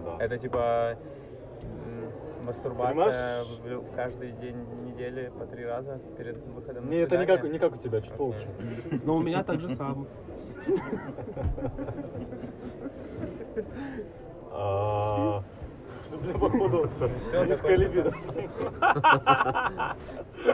Да. 0.05 0.17
Это 0.23 0.37
типа... 0.37 0.97
Мастурбация 2.45 3.43
в, 3.43 3.81
в 3.81 3.95
каждый 3.95 4.31
день 4.33 4.55
недели 4.85 5.31
по 5.37 5.45
три 5.47 5.65
раза 5.65 5.99
перед 6.17 6.37
выходом 6.47 6.85
на 6.85 6.89
Не, 6.89 6.97
это 6.97 7.17
не 7.17 7.25
как, 7.25 7.43
не 7.43 7.57
как 7.57 7.73
у 7.73 7.77
тебя, 7.77 8.01
чуть 8.01 8.11
Окей. 8.11 8.17
получше. 8.17 8.47
Но 9.03 9.15
у 9.15 9.21
меня 9.21 9.43
так 9.43 9.59
же 9.59 9.75
самое. 9.75 10.07
А, 14.51 15.43
походу, 16.39 16.89
низкая 17.47 17.75
либидо. 17.77 18.13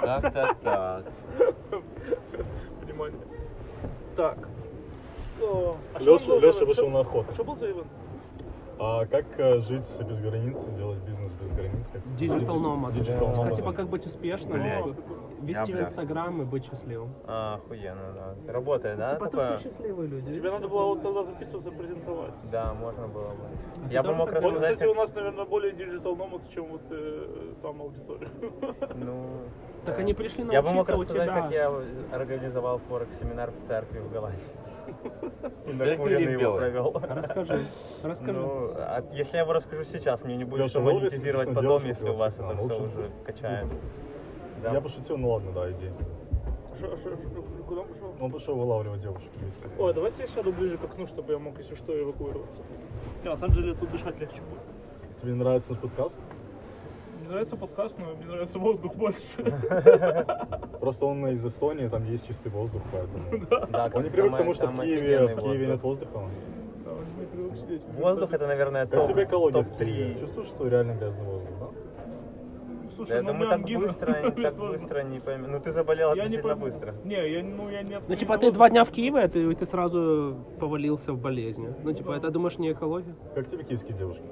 Так, 0.02 0.34
так, 0.34 0.58
так. 0.64 1.06
Внимание. 2.82 3.20
Так. 4.16 4.38
А 5.94 6.00
ивент? 6.62 6.68
вышел 6.68 6.90
на 6.90 7.00
охоту. 7.02 7.28
а 7.30 7.34
Что 7.34 7.44
был 7.44 7.56
за 7.58 7.66
ивент? 7.70 7.88
А 8.84 9.06
как 9.06 9.26
э, 9.38 9.60
жить 9.60 9.86
без 10.08 10.20
границ, 10.20 10.66
делать 10.76 10.98
бизнес 11.04 11.32
без 11.34 11.52
границ? 11.52 11.86
Digital 12.18 12.60
nomad. 12.60 12.94
Digital 12.94 13.32
Типа, 13.32 13.40
nomad. 13.40 13.56
Типа 13.56 13.74
как 13.74 13.90
быть 13.90 14.08
успешным, 14.08 14.54
Блядь. 14.54 14.86
вести 15.44 15.60
Я, 15.60 15.66
в 15.66 15.70
бля. 15.70 15.84
Инстаграм 15.84 16.42
и 16.42 16.46
быть 16.46 16.66
счастливым. 16.66 17.14
А, 17.28 17.56
охуенно, 17.56 18.12
да. 18.16 18.52
Работает, 18.52 18.98
да? 18.98 19.14
Типа 19.14 19.26
такое? 19.26 19.50
тут 19.52 19.60
все 19.60 19.70
счастливые 19.70 20.10
люди. 20.10 20.34
Тебе 20.34 20.50
надо 20.50 20.68
было 20.68 20.86
вот 20.86 21.04
тогда 21.04 21.24
записываться, 21.26 21.70
презентовать. 21.70 22.34
Да, 22.52 22.74
можно 22.74 23.08
было 23.08 23.28
бы. 23.30 23.44
А 23.88 23.94
Я 23.94 24.02
бы 24.02 24.16
мог 24.16 24.32
так 24.32 24.42
Вот, 24.42 24.54
рассказать, 24.54 24.74
кстати, 24.74 24.90
у 24.90 24.96
нас, 24.96 25.14
наверное, 25.14 25.46
более 25.46 25.74
digital 25.74 26.16
nomad, 26.16 26.42
чем 26.52 26.66
вот 26.66 26.82
э, 26.90 27.54
там 27.62 27.82
аудитория. 27.84 28.30
Ну, 28.96 29.28
Так 29.86 30.00
они 30.00 30.16
пришли 30.16 30.44
Я 30.52 30.64
бы 30.64 30.72
мог 30.72 30.88
научиться 30.88 31.18
рассказать, 31.18 31.44
как 31.44 31.52
я 31.52 31.72
организовал 32.12 32.80
форекс-семинар 32.90 33.52
в 33.52 33.68
церкви 33.68 34.00
в 34.00 34.12
Голландии. 34.12 34.42
И 35.66 35.70
или 35.70 36.36
в 36.36 36.42
его 36.42 36.58
провел. 36.58 36.94
Расскажи, 36.94 37.68
расскажи. 38.04 38.40
Ну, 38.40 38.72
а 38.76 39.04
если 39.14 39.38
я 39.38 39.44
его 39.44 39.54
расскажу 39.54 39.84
сейчас, 39.84 40.24
мне 40.24 40.38
не 40.38 40.44
будет 40.44 40.70
что 40.70 40.82
ну, 40.82 41.00
монетизировать 41.00 41.54
потом, 41.54 41.86
если 41.86 42.10
у 42.10 42.14
вас 42.14 42.34
это 42.34 42.48
да, 42.48 42.56
все 42.58 42.82
уже 42.82 43.12
качает. 43.26 43.68
Да. 44.62 44.74
Я 44.74 44.82
пошутил, 44.82 45.18
ну 45.18 45.32
ладно, 45.32 45.52
да, 45.54 45.72
иди. 45.72 45.90
Шо- 46.80 46.98
шо- 46.98 47.10
шо- 47.10 47.44
Куда 47.68 47.82
он 47.82 47.88
пошел? 47.88 48.16
Он 48.20 48.32
пошел 48.32 48.56
вылавливать 48.56 49.02
девушек 49.02 49.30
вместе. 49.38 49.68
Ой, 49.78 49.94
давайте 49.94 50.24
я 50.24 50.28
сяду 50.28 50.52
ближе 50.52 50.78
к 50.78 50.84
окну, 50.84 51.08
чтобы 51.08 51.34
я 51.34 51.40
мог, 51.40 51.58
если 51.58 51.76
что, 51.76 52.00
эвакуироваться. 52.00 52.62
Не, 53.24 53.30
на 53.30 53.38
самом 53.38 53.56
деле 53.56 53.74
тут 53.76 53.92
дышать 53.92 54.20
легче 54.20 54.42
будет. 54.42 55.22
Тебе 55.22 55.34
нравится 55.34 55.72
наш 55.72 55.80
подкаст? 55.80 56.18
Мне 57.32 57.38
нравится 57.38 57.56
подкаст, 57.56 57.98
но 57.98 58.14
мне 58.14 58.26
нравится 58.26 58.60
воздух 58.60 58.94
больше. 58.94 59.18
Просто 60.82 61.06
он 61.06 61.26
из 61.28 61.46
Эстонии, 61.46 61.88
там 61.88 62.04
есть 62.04 62.28
чистый 62.28 62.50
воздух, 62.52 62.82
поэтому... 62.92 63.48
Да, 63.72 63.90
Он 63.94 64.04
не 64.04 64.10
привык 64.10 64.34
к 64.34 64.38
тому, 64.38 64.54
что 64.54 64.68
в 64.68 64.82
Киеве, 64.82 65.36
в 65.36 65.40
Киеве 65.40 65.68
нет 65.68 65.82
воздух. 65.82 66.10
воздуха. 66.12 66.30
Да, 66.84 66.92
он 66.92 67.06
не 67.18 67.26
привык 67.28 67.56
сидеть. 67.56 67.84
Воздух 67.98 68.34
это, 68.34 68.48
наверное, 68.48 68.86
Как 68.86 69.00
топ, 69.00 69.08
тебе 69.12 69.24
экология 69.24 69.62
в 69.62 69.66
топ 69.66 69.78
Киеве? 69.78 70.14
3. 70.16 70.20
Чувствуешь, 70.20 70.48
что 70.50 70.68
реально 70.68 70.92
грязный 70.96 71.24
воздух, 71.24 71.50
да? 71.58 71.68
Слушай, 72.98 73.24
Да, 73.24 73.32
ну 73.32 73.34
мы 73.34 73.46
так 73.46 73.54
ангина. 73.54 73.88
быстро, 73.88 74.14
так 74.36 74.52
сложно. 74.52 74.78
быстро 74.80 75.04
не 75.04 75.20
поймем. 75.22 75.52
Ну 75.54 75.60
ты 75.62 75.72
заболел 75.72 76.10
Я 76.10 76.28
не 76.28 76.36
относительно 76.36 76.56
пойму. 76.58 76.66
быстро. 76.66 76.96
Не, 77.06 77.32
я, 77.32 77.44
ну 77.46 77.70
я 77.70 77.82
не 77.82 77.98
Ну, 78.10 78.16
типа, 78.16 78.38
ты 78.40 78.48
не 78.48 78.52
два 78.52 78.70
дня 78.70 78.84
в 78.84 78.90
Киеве, 78.90 79.22
а 79.22 79.30
ты, 79.30 79.56
ты 79.56 79.66
сразу 79.66 80.36
повалился 80.60 81.14
в 81.14 81.18
болезни. 81.18 81.74
Ну, 81.82 81.94
типа, 81.94 82.12
это, 82.12 82.30
думаешь, 82.30 82.58
не 82.58 82.74
экология? 82.74 83.16
Как 83.36 83.50
тебе 83.50 83.64
киевские 83.64 83.98
девушки? 83.98 84.24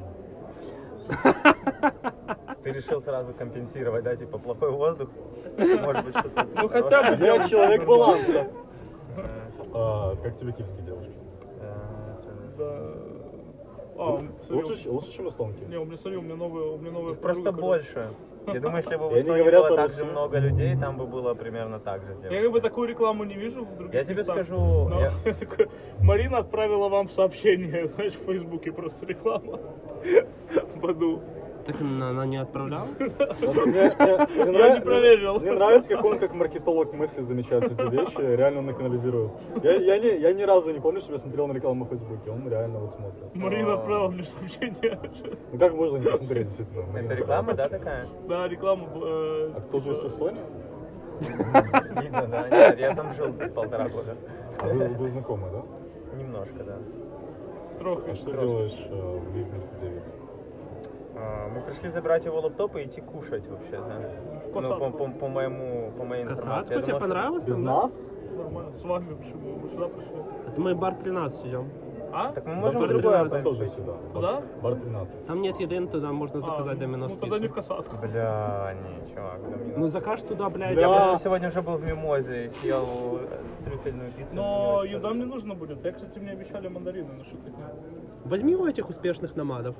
Ты 2.71 2.77
решил 2.77 3.01
сразу 3.01 3.33
компенсировать, 3.33 4.03
да, 4.03 4.15
типа 4.15 4.37
плохой 4.37 4.71
воздух. 4.71 5.09
Может 5.57 6.05
быть, 6.05 6.17
что-то. 6.17 6.47
Ну, 6.55 6.67
хотя 6.69 7.03
бы 7.15 7.25
Я 7.25 7.47
человек 7.47 7.85
баланса. 7.85 8.47
А, 9.73 10.15
как 10.23 10.37
тебе 10.37 10.51
киевские 10.53 10.83
девушки? 10.83 11.11
э, 11.61 12.15
Да. 12.57 12.81
А, 13.97 14.23
смотри, 14.45 14.69
Лучше, 14.69 14.89
лучше, 14.89 15.11
чем 15.11 15.29
эстонки? 15.29 15.63
Не, 15.65 15.77
у 15.77 15.85
меня, 15.85 15.97
смотри, 15.97 16.17
у 16.17 16.21
меня 16.21 16.35
новая, 16.35 16.63
у 16.71 16.77
меня 16.77 17.11
Их 17.11 17.19
просто 17.19 17.51
больше. 17.51 18.09
Я 18.47 18.59
думаю, 18.61 18.77
если 18.77 18.95
бы 18.95 19.09
в 19.09 19.17
Эстонии 19.17 19.39
говорят 19.39 19.61
было 19.67 19.75
так 19.75 19.91
же 19.91 20.05
много 20.05 20.39
людей, 20.39 20.75
там 20.77 20.97
бы 20.97 21.05
было 21.05 21.33
примерно 21.35 21.79
так 21.79 22.01
же 22.01 22.13
короче. 22.15 22.35
Я 22.35 22.41
как 22.41 22.51
бы 22.51 22.59
сделано. 22.59 22.61
такую 22.61 22.87
рекламу 22.87 23.23
не 23.25 23.35
вижу 23.35 23.65
в 23.65 23.75
других 23.77 23.93
Я 23.93 24.03
тебе 24.05 24.15
местах. 24.15 24.35
скажу, 24.37 24.89
я- 24.99 25.13
Марина 26.01 26.37
отправила 26.39 26.87
вам 26.89 27.09
сообщение, 27.09 27.87
знаешь, 27.95 28.13
в 28.13 28.25
Фейсбуке 28.25 28.71
просто 28.71 29.05
реклама. 29.05 29.59
Баду. 30.81 31.19
Так 31.71 31.81
она 31.81 32.09
она 32.09 32.25
не 32.25 32.37
отправляла? 32.37 32.87
Мне 32.97 33.09
не 34.75 34.81
проверил. 34.81 35.39
Мне 35.39 35.51
нравится, 35.51 35.89
как 35.89 36.03
он 36.03 36.17
как 36.19 36.33
маркетолог 36.33 36.93
мыслит, 36.93 37.27
замечает 37.27 37.63
эти 37.71 37.89
вещи, 37.91 38.17
реально 38.35 38.59
он 38.59 38.69
их 38.71 38.79
анализирует. 38.79 39.31
Я, 39.61 39.73
я, 39.75 39.99
не, 39.99 40.17
я 40.19 40.33
ни 40.33 40.41
разу 40.43 40.71
не 40.71 40.79
помню, 40.79 40.99
чтобы 41.01 41.15
я 41.15 41.19
смотрел 41.19 41.47
на 41.47 41.53
рекламу 41.53 41.85
в 41.85 41.89
Фейсбуке, 41.89 42.31
он 42.31 42.49
реально 42.49 42.79
вот 42.79 42.93
смотрит. 42.93 43.35
Марина 43.35 43.73
А. 43.73 43.75
отправила 43.75 44.07
мне 44.09 44.23
сообщение. 44.23 44.99
Ну 45.51 45.59
как 45.59 45.73
можно 45.73 45.97
не 45.97 46.05
посмотреть, 46.09 46.47
действительно? 46.47 46.97
Это 46.97 47.13
реклама, 47.13 47.53
да, 47.53 47.69
такая? 47.69 48.07
Да, 48.27 48.47
рекламу. 48.47 48.87
э, 49.03 49.51
А 49.57 49.61
ты 49.61 49.69
тоже 49.69 49.91
из 49.91 50.03
Эстонии? 50.05 50.41
Видно, 52.01 52.27
да. 52.27 52.49
Нет, 52.49 52.79
я 52.79 52.95
там 52.95 53.13
жил 53.13 53.31
полтора 53.53 53.89
года. 53.89 54.15
А 54.59 54.67
вы, 54.67 54.87
вы 54.87 55.07
знакомы, 55.09 55.49
да? 55.51 56.17
Немножко, 56.17 56.63
да. 56.63 56.77
Трохи. 57.77 58.09
А 58.09 58.15
что 58.15 58.31
делаешь 58.31 58.87
э, 58.89 59.19
в 59.19 59.35
Лив 59.35 59.47
вместо 59.47 59.75
9? 59.81 60.03
А, 61.21 61.49
Мы 61.49 61.61
пришли 61.61 61.89
забрать 61.89 62.25
его 62.25 62.39
лаптоп 62.39 62.75
и 62.77 62.83
идти 62.83 63.01
кушать 63.01 63.47
вообще, 63.47 63.71
да. 63.77 63.99
Ну, 64.45 64.51
по, 64.51 64.61
касатку. 64.61 64.91
по, 64.97 65.07
по 65.11 65.27
моему, 65.27 65.91
по 65.97 66.03
моей 66.05 66.23
информации. 66.23 66.49
Касатку 66.49 66.73
Я 66.73 66.81
тебе 66.81 66.93
думал, 66.93 66.99
понравилось 66.99 67.43
Без 67.43 67.55
там, 67.55 67.63
нас? 67.65 68.11
Нормально. 68.37 68.71
С 68.77 68.83
вами 68.83 69.13
почему? 69.15 69.57
Мы 69.61 69.69
сюда 69.69 69.87
пришли. 69.87 70.13
Это 70.47 70.61
мы 70.61 70.75
бар 70.75 70.95
13 70.95 71.45
идем. 71.45 71.69
А? 72.11 72.31
Так 72.31 72.43
мы 72.47 72.55
можем 72.55 72.79
Бар 72.81 72.89
другое 72.89 73.23
13 73.25 73.31
пойти. 73.31 73.43
тоже 73.43 73.67
сюда. 73.69 73.93
Куда? 74.13 74.33
Бар- 74.33 74.43
Бар 74.63 74.75
13. 74.75 75.25
Там 75.27 75.41
нет 75.41 75.59
еды, 75.59 75.85
туда 75.87 76.11
можно 76.11 76.39
заказать 76.41 76.77
А, 76.77 76.79
доминос 76.79 77.11
Ну 77.11 77.17
тогда 77.17 77.37
не 77.37 77.47
в. 77.47 77.53
Касатку. 77.53 77.97
Бля, 77.97 78.73
не, 78.81 79.13
чувак. 79.13 79.41
да 79.51 79.57
мне 79.57 79.73
Ну 79.77 79.87
закажешь 79.89 80.25
туда, 80.25 80.49
блядь. 80.49 80.75
Я 80.77 80.87
Бля. 80.87 81.01
просто 81.01 81.23
сегодня 81.25 81.49
уже 81.49 81.61
был 81.61 81.73
в 81.77 81.83
Мимозе 81.83 82.45
и 82.47 82.49
съел 82.61 83.19
трюфельную 83.65 84.11
пиццу. 84.13 84.29
Но 84.33 84.83
еда 84.85 85.09
мне 85.09 85.25
нужно 85.25 85.53
будет. 85.53 85.85
Я, 85.85 85.91
кстати, 85.91 86.17
мне 86.17 86.31
обещали 86.31 86.67
мандарины 86.67 87.13
на 87.13 87.23
шутку. 87.25 87.49
Возьми 88.25 88.55
у 88.55 88.65
этих 88.65 88.89
успешных 88.89 89.35
номадов. 89.35 89.75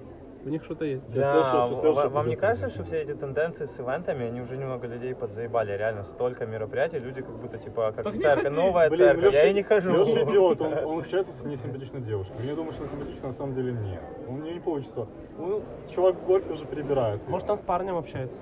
У 0.46 0.50
них 0.50 0.63
что-то 0.63 0.86
есть. 0.86 1.03
Я 1.10 1.22
Да, 1.22 1.34
слышал, 1.34 1.67
что 1.67 1.93
слышал, 1.93 2.10
вам 2.12 2.27
не 2.29 2.36
кажется, 2.38 2.69
что 2.69 2.84
все 2.84 3.01
эти 3.01 3.13
тенденции 3.13 3.65
с 3.65 3.77
ивентами, 3.77 4.25
они 4.27 4.39
уже 4.41 4.55
немного 4.55 4.88
людей 4.88 5.13
подзаебали? 5.13 5.74
Реально, 5.74 6.03
столько 6.05 6.46
мероприятий, 6.46 7.00
люди 7.00 7.22
как 7.22 7.36
будто, 7.38 7.58
типа, 7.58 7.91
как 7.93 8.05
Так 8.05 8.15
церковь, 8.15 8.43
ходи. 8.46 8.55
новая 8.55 8.89
Блин, 8.89 9.15
церковь, 9.15 9.34
я 9.34 9.48
и 9.48 9.53
не 9.53 9.63
хожу. 9.63 9.91
Леша 9.91 10.24
идиот, 10.29 10.62
он, 10.62 10.74
он 10.86 11.00
общается 11.00 11.34
с 11.34 11.43
несимпатичной 11.43 12.01
девушкой. 12.01 12.46
Я 12.46 12.55
думаю, 12.55 12.72
что 12.72 12.88
симпатично, 12.88 13.27
на 13.27 13.34
самом 13.34 13.53
деле 13.53 13.74
нет. 13.74 14.01
У 14.27 14.34
него 14.38 14.50
не 14.50 14.60
получится. 14.60 15.08
Ну, 15.38 15.62
чувак 15.93 16.15
в 16.15 16.25
гольфе 16.25 16.53
уже 16.53 16.65
перебирает. 16.65 17.19
её. 17.22 17.29
Может, 17.29 17.50
он 17.50 17.58
с 17.58 17.62
парнем 17.62 17.98
общается. 17.98 18.39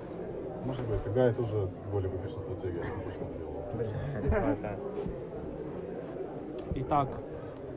Может 0.64 0.86
быть, 0.86 1.02
тогда 1.02 1.26
это 1.26 1.42
уже 1.42 1.68
более 1.90 2.10
выигрышная 2.10 2.42
стратегия, 2.44 2.84
что 2.84 3.24
он 3.24 3.32
делал. 3.38 3.54
Итак, 6.74 7.08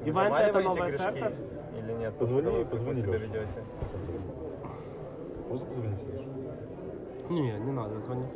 Ивент 0.06 0.36
это 0.36 0.60
новая 0.62 0.98
церковь? 0.98 1.34
Или 1.78 1.94
нет? 1.94 2.14
Позвони, 2.16 2.46
Как 2.46 2.54
вы 2.54 2.66
позвони 2.66 3.02
себя 3.02 3.14
Лёше. 3.14 3.26
ведете? 3.26 3.64
Можно 5.50 5.66
позвонить, 5.66 6.00
Леша? 6.08 6.26
Не, 7.30 7.52
не 7.60 7.72
надо 7.72 8.00
звонить. 8.00 8.30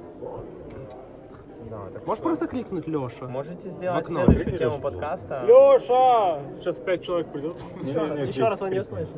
Да, 1.69 1.79
так 1.93 2.05
Можешь 2.05 2.19
что- 2.19 2.27
просто 2.29 2.47
кликнуть 2.47 2.87
Леша. 2.87 3.27
Можете 3.27 3.69
сделать 3.69 4.03
окно. 4.03 4.19
следующую 4.25 4.45
Кликни, 4.45 4.57
тему 4.59 4.79
подкаста. 4.79 5.43
Леша! 5.45 6.39
Сейчас 6.59 6.75
пять 6.77 7.03
человек 7.03 7.27
придет. 7.27 7.55
Еще 7.83 7.99
раз, 7.99 8.19
еще 8.19 8.47
раз 8.47 8.61
он 8.61 8.69
не 8.69 8.79
услышит. 8.79 9.15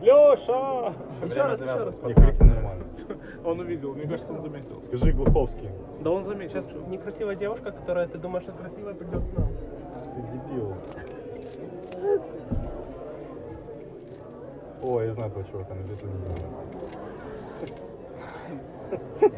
Леша! 0.00 0.92
Еще 1.22 1.26
Время 1.26 1.44
раз, 1.44 1.60
еще 1.60 1.84
раз. 1.84 2.02
Не, 2.02 2.14
кликни 2.14 2.44
нормально. 2.48 2.84
Он 3.44 3.58
увидел, 3.60 3.94
мне 3.94 4.04
кажется, 4.06 4.32
он 4.32 4.42
заметил. 4.42 4.80
Скажи 4.84 5.12
Глуховский. 5.12 5.68
Да 6.00 6.10
он 6.10 6.24
заметил. 6.24 6.60
Сейчас 6.60 6.72
некрасивая 6.88 7.34
девушка, 7.34 7.72
которая 7.72 8.06
ты 8.06 8.18
думаешь, 8.18 8.44
что 8.44 8.52
красивая, 8.52 8.94
придет 8.94 9.22
к 9.34 9.38
нам. 9.38 9.48
Ты 10.14 10.22
дебил. 10.32 10.74
О, 14.92 15.00
я 15.00 15.14
знаю 15.14 15.30
этого 15.30 15.44
чувака, 15.44 15.74
надеюсь, 15.74 16.02
он 16.02 16.10
не. 16.10 16.16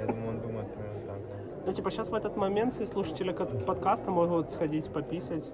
Я 0.01 0.07
думаю, 0.07 0.31
он 0.31 0.41
думает 0.41 0.67
примерно 0.75 1.01
так. 1.07 1.19
да. 1.29 1.35
Ну, 1.65 1.73
типа, 1.73 1.93
сейчас 1.93 2.09
в 2.09 2.15
этот 2.15 2.37
момент 2.37 2.75
все 2.75 2.87
слушатели 2.87 3.31
подкаста 3.31 4.11
могут 4.11 4.51
сходить 4.51 4.93
пописать 4.93 5.53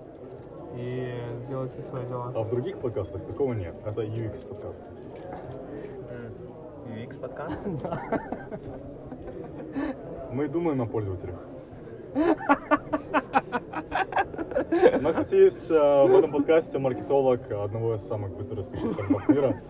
и 0.75 1.13
сделать 1.45 1.71
все 1.73 1.83
свои 1.83 2.07
дела. 2.07 2.33
А 2.35 2.43
в 2.43 2.49
других 2.49 2.79
подкастах 2.79 3.27
такого 3.27 3.53
нет. 3.53 3.79
Это 3.85 4.01
UX 4.01 4.49
подкаст. 4.49 4.81
UX 6.87 7.21
подкаст? 7.21 7.63
Мы 10.33 10.49
думаем 10.49 10.81
о 10.81 10.87
пользователях. 10.87 11.37
У 14.71 15.03
нас, 15.03 15.17
кстати, 15.17 15.35
есть 15.35 15.71
э, 15.71 15.75
в 15.75 16.15
этом 16.17 16.33
подкасте 16.33 16.79
маркетолог 16.79 17.41
одного 17.51 17.97
из 17.97 18.07
самых 18.07 18.31
быстро 18.37 18.57
растущих 18.57 18.93
стартапов 18.93 19.29
мира. 19.29 19.61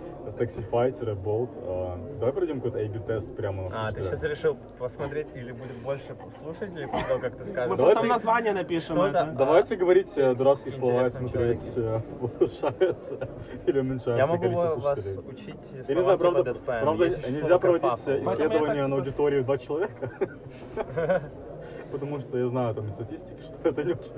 Это 0.40 0.60
Taxify-болт. 0.60 1.50
А, 1.64 1.98
Давай 2.18 2.32
пройдем 2.32 2.60
какой-то 2.60 2.78
A-B-тест 2.78 3.34
прямо 3.36 3.68
на 3.68 3.88
А, 3.88 3.92
ты 3.92 4.02
сейчас 4.02 4.22
решил 4.22 4.56
посмотреть, 4.78 5.26
или 5.34 5.52
будет 5.52 5.76
больше 5.82 6.16
слушателей 6.42 6.86
того, 6.86 7.20
как 7.20 7.36
ты 7.36 7.44
Мы 7.44 7.50
скажешь? 7.52 7.68
просто 7.68 7.76
Давайте- 7.76 8.06
название 8.06 8.52
напишем. 8.52 8.96
Что 8.96 9.06
это. 9.06 9.18
это? 9.18 9.30
Давайте 9.32 9.76
говорить 9.76 10.12
э, 10.16 10.34
дурацкие 10.34 10.72
слова 10.72 11.06
и 11.06 11.10
смотреть, 11.10 11.72
э, 11.76 12.00
улучшается 12.20 13.28
или 13.66 13.80
уменьшается 13.80 14.16
Я 14.16 14.26
могу 14.26 14.42
количество 14.42 14.76
вас 14.76 15.02
слушателей. 15.02 15.30
учить 15.30 15.86
Я 15.88 15.94
не 15.94 16.00
знаю, 16.02 16.18
типа 16.18 16.30
правда, 16.32 16.54
правда 16.64 17.08
нельзя 17.30 17.58
проводить 17.58 18.06
я 18.06 18.22
исследование 18.22 18.86
на 18.86 18.96
аудиторию 18.96 19.44
два 19.44 19.58
человека. 19.58 20.10
Потому 21.92 22.20
что 22.20 22.38
я 22.38 22.46
знаю 22.46 22.74
там 22.74 22.86
из 22.88 22.92
статистики, 22.94 23.40
что 23.42 23.68
это 23.68 23.84
не 23.84 23.92
очень. 23.92 24.12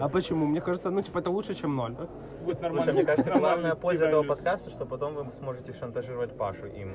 А 0.00 0.08
почему? 0.08 0.46
Мне 0.46 0.60
кажется, 0.60 0.90
ну 0.90 1.02
типа 1.02 1.18
это 1.18 1.30
лучше, 1.30 1.54
чем 1.54 1.74
ноль. 1.76 1.94
да? 1.94 2.06
Будет 2.44 2.60
нормально. 2.60 2.82
Слушай, 2.84 2.94
мне 2.94 3.04
кажется, 3.04 3.38
главная 3.38 3.74
польза 3.74 4.06
этого 4.06 4.22
подкаста, 4.22 4.70
что 4.70 4.84
потом 4.86 5.14
вы 5.14 5.26
сможете 5.38 5.72
шантажировать 5.72 6.36
Пашу 6.36 6.66
им. 6.66 6.94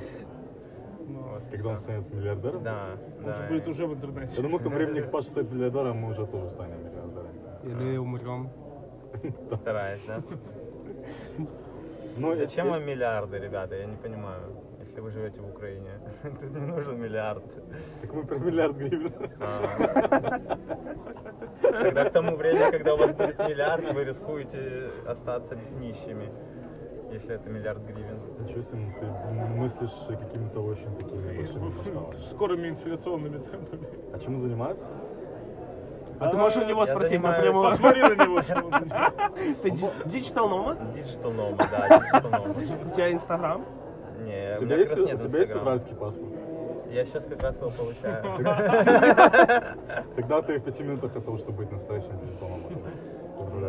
Ну, 1.08 1.22
Вот, 1.22 1.44
Когда 1.50 1.70
он 1.70 1.78
станет 1.78 2.14
миллиардером? 2.14 2.64
Да, 2.64 2.98
Он 3.20 3.26
да. 3.26 3.36
же 3.36 3.48
будет 3.48 3.68
уже 3.68 3.86
в 3.88 3.94
интернете. 3.94 4.34
Я 4.36 4.42
думаю, 4.44 4.60
к 4.60 4.64
тому 4.64 4.76
времени, 4.76 5.00
как 5.02 5.12
Паша 5.12 5.30
станет 5.30 5.52
миллиардером, 5.52 5.98
мы 5.98 6.10
уже 6.12 6.26
тоже 6.28 6.50
станем 6.50 6.84
миллиардерами. 6.84 7.40
Или 7.64 7.98
умрем. 7.98 8.50
Стараюсь, 9.62 10.02
да? 10.06 10.22
Ну, 12.18 12.36
Зачем 12.36 12.70
вам 12.70 12.84
миллиарды, 12.86 13.38
ребята? 13.38 13.76
Я 13.76 13.86
не 13.86 13.96
понимаю. 13.96 14.42
Если 14.98 15.06
вы 15.06 15.12
живете 15.12 15.42
в 15.42 15.50
Украине, 15.50 15.92
тут 16.24 16.42
не 16.56 16.66
нужен 16.66 17.00
миллиард. 17.00 17.44
Так 18.01 18.13
мы 18.16 18.25
про 18.25 18.39
миллиард 18.39 18.75
гривен. 18.77 19.13
А. 19.39 20.39
Когда 21.84 22.06
к 22.06 22.12
тому 22.12 22.36
времени, 22.36 22.72
когда 22.72 22.96
у 22.96 22.98
вас 22.98 23.12
будет 23.12 23.38
миллиард, 23.38 23.94
вы 23.94 24.04
рискуете 24.06 24.89
остаться 25.06 25.56
нищими, 25.80 26.32
если 27.12 27.36
это 27.36 27.48
миллиард 27.48 27.84
гривен. 27.86 28.20
Ничего 28.39 28.62
себе, 28.62 28.92
ты 29.00 29.06
мыслишь 29.60 29.92
какими-то 30.08 30.62
очень 30.62 30.96
такими 30.96 31.38
большими 31.38 31.70
масштабами. 31.70 32.16
Скорыми 32.32 32.70
инфляционными 32.70 33.38
темпами. 33.38 33.88
А 34.16 34.18
чем 34.20 34.36
он 34.38 34.42
занимается? 34.42 34.89
А 36.20 36.30
ты 36.30 36.38
можешь 36.38 36.58
у 36.58 36.66
него 36.66 36.82
Я 36.86 36.88
спросить 36.88 37.12
занимаюсь- 37.22 37.38
напрямую? 37.38 37.70
Посмотри 37.70 38.01
на 38.01 38.16
него, 38.16 38.42
что 38.42 38.63
он 38.63 38.72
занимается. 38.80 39.62
Ты 39.62 39.70
digital 40.10 40.50
nomad? 40.50 40.80
Digital 40.96 41.36
nomad, 41.36 41.58
да, 41.70 41.88
digital 41.88 42.32
nomad. 42.32 42.88
У 42.92 42.96
тебя 42.96 43.12
инстаграм? 43.12 43.63
Не, 44.26 44.56
У 44.56 44.60
тебя 44.60 44.78
есть, 44.78 44.98
у 44.98 45.06
нет 45.06 45.22
тебя 45.22 45.40
есть 45.40 45.52
израильский 45.52 45.96
паспорт? 45.96 46.32
Я 46.92 47.06
сейчас 47.06 47.24
как 47.26 47.44
раз 47.44 47.58
его 47.58 47.70
получаю. 47.72 48.24
Тогда 50.16 50.42
ты 50.42 50.60
в 50.60 50.64
пяти 50.64 50.84
минутах 50.84 51.16
от 51.16 51.26
того, 51.26 51.38
чтобы 51.38 51.58
быть 51.60 51.72
настоящим. 51.72 52.12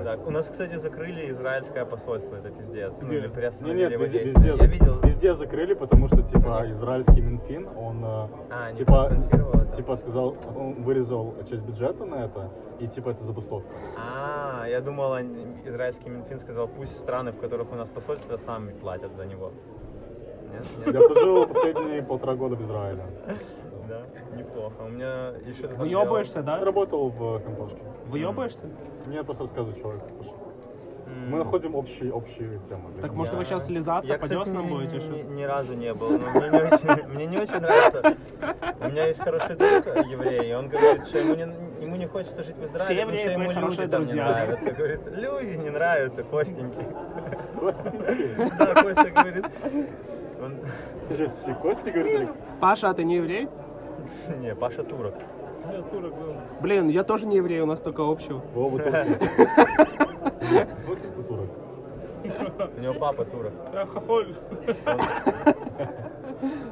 Так, 0.05 0.27
у 0.27 0.31
нас, 0.31 0.47
кстати, 0.47 0.77
закрыли 0.77 1.31
израильское 1.31 1.85
посольство, 1.85 2.37
это 2.37 2.51
пиздец. 2.51 2.93
Ну, 3.01 3.07
Где? 3.07 3.21
нет, 3.21 3.93
его 3.93 4.05
везде, 4.05 4.25
везде, 4.25 4.55
Я 4.59 4.67
видел. 4.67 5.01
везде 5.01 5.35
закрыли, 5.35 5.75
потому 5.75 6.09
что 6.09 6.23
типа 6.23 6.65
израильский 6.71 7.21
Минфин, 7.21 7.69
он 7.77 8.05
э, 8.05 8.29
А, 8.51 8.73
типа, 8.73 9.11
типа 9.77 9.97
сказал, 9.97 10.37
он 10.57 10.83
вырезал 10.83 11.35
часть 11.51 11.63
бюджета 11.63 12.05
на 12.05 12.25
это, 12.25 12.51
и 12.81 12.87
типа 12.87 13.11
это 13.11 13.25
забастовка. 13.25 13.69
А, 13.97 14.67
я 14.69 14.81
думал, 14.81 15.13
они- 15.15 15.47
израильский 15.67 16.09
Минфин 16.09 16.41
сказал, 16.41 16.69
пусть 16.69 16.97
страны, 16.99 17.33
в 17.33 17.39
которых 17.39 17.71
у 17.73 17.75
нас 17.77 17.89
посольство, 17.89 18.39
сами 18.47 18.73
платят 18.73 19.15
за 19.17 19.27
него. 19.27 19.53
Нет, 20.53 20.87
нет? 20.87 20.95
Я 20.95 21.01
прожил 21.09 21.47
последние 21.47 22.03
полтора 22.03 22.35
года 22.35 22.57
в 22.57 22.63
Израиле. 22.63 23.03
Да, 23.89 24.03
неплохо. 24.37 24.75
У 24.85 24.89
меня 24.89 25.33
еще... 25.47 25.69
там 25.69 25.79
Выебываешься, 25.79 26.43
да? 26.43 26.65
Работал 26.65 27.09
в 27.09 27.41
компашке. 27.41 27.79
Выебываешься? 28.07 28.67
Мне 29.07 29.23
просто 29.25 29.45
рассказывает 29.45 29.81
человек. 29.81 30.03
Мы 31.31 31.39
находим 31.39 31.75
общие, 31.75 32.13
общие 32.13 32.61
темы. 32.69 32.91
Так 33.01 33.13
может 33.15 33.35
вы 33.35 33.45
сейчас 33.45 33.69
лизаться 33.69 34.13
Я, 34.13 34.19
по 34.19 34.25
кстати, 34.27 34.39
деснам 34.45 34.67
будете? 34.69 34.99
ни- 34.99 35.23
ни 35.37 35.43
разу 35.43 35.75
не 35.75 35.93
был, 35.95 36.11
но 36.11 36.19
мне 36.31 36.49
не 36.51 36.63
очень, 36.63 37.07
мне 37.15 37.27
не 37.27 37.39
очень 37.39 37.61
нравится. 37.61 38.15
У 38.81 38.89
меня 38.89 39.07
есть 39.07 39.21
хороший 39.21 39.57
друг 39.57 39.87
еврей, 40.07 40.51
и 40.51 40.55
он 40.55 40.69
говорит, 40.69 41.07
что 41.07 41.19
ему 41.19 41.35
не, 41.35 41.83
ему 41.85 41.97
не 41.97 42.07
хочется 42.07 42.43
жить 42.43 42.57
в 42.57 42.65
Израиле, 42.67 42.85
Все 42.85 43.05
потому 43.07 43.19
что 43.19 43.31
ему 43.31 43.71
люди 43.71 43.87
там 43.89 44.01
не 44.03 44.07
друзья. 44.07 44.25
нравятся. 44.29 44.71
Говорит, 44.73 45.01
люди 45.07 45.57
не 45.57 45.71
нравятся, 45.71 46.23
Костеньки. 46.25 46.87
Кости. 47.59 47.93
Да, 48.59 48.83
Костя 48.83 49.11
говорит. 49.11 49.45
Он... 50.43 50.57
Все 51.37 51.55
Кости 51.55 51.91
говорит, 51.91 52.29
Паша, 52.61 52.91
а 52.91 52.95
ты 52.95 53.05
не 53.05 53.17
еврей? 53.17 53.49
Не, 54.41 54.55
Паша 54.55 54.85
турок. 54.85 55.15
Я 55.73 55.83
турок 55.83 56.15
был. 56.15 56.35
Блин, 56.61 56.89
я 56.89 57.05
тоже 57.05 57.27
не 57.27 57.37
еврей, 57.37 57.61
у 57.61 57.67
нас 57.67 57.81
только 57.81 58.03
общего. 58.09 58.41
Вова 58.55 58.79
тоже. 58.79 59.05
В 60.41 60.85
смысле 60.85 61.11
ты 61.17 61.23
турок? 61.25 61.51
У 62.77 62.81
него 62.81 62.95
папа 62.95 63.25
турок. 63.25 63.53
Я 63.73 63.87
хохоль. 63.87 64.35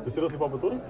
Ты 0.05 0.11
серьезно 0.11 0.39
папа 0.39 0.59
турок? 0.59 0.81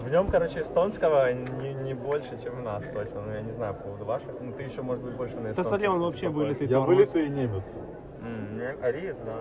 В 0.00 0.08
нем, 0.08 0.28
короче, 0.28 0.60
эстонского 0.60 1.32
не, 1.32 1.74
не 1.74 1.94
больше, 1.94 2.40
чем 2.42 2.60
у 2.60 2.62
нас 2.62 2.82
точно. 2.94 3.22
Ну, 3.26 3.32
я 3.32 3.40
не 3.40 3.52
знаю 3.52 3.74
по 3.74 3.82
поводу 3.84 4.04
ваших. 4.04 4.28
Ну, 4.40 4.52
ты 4.52 4.62
еще, 4.62 4.80
может 4.82 5.02
быть, 5.02 5.14
больше 5.14 5.34
на 5.36 5.42
Да 5.42 5.50
эстонском. 5.50 5.70
смотри, 5.70 5.88
он 5.88 6.00
вообще 6.00 6.28
вылитый 6.28 6.68
Я 6.68 6.80
вылитый 6.80 7.28
немец. 7.28 7.80
Не, 8.22 8.68
Ариет, 8.82 9.16
да. 9.24 9.34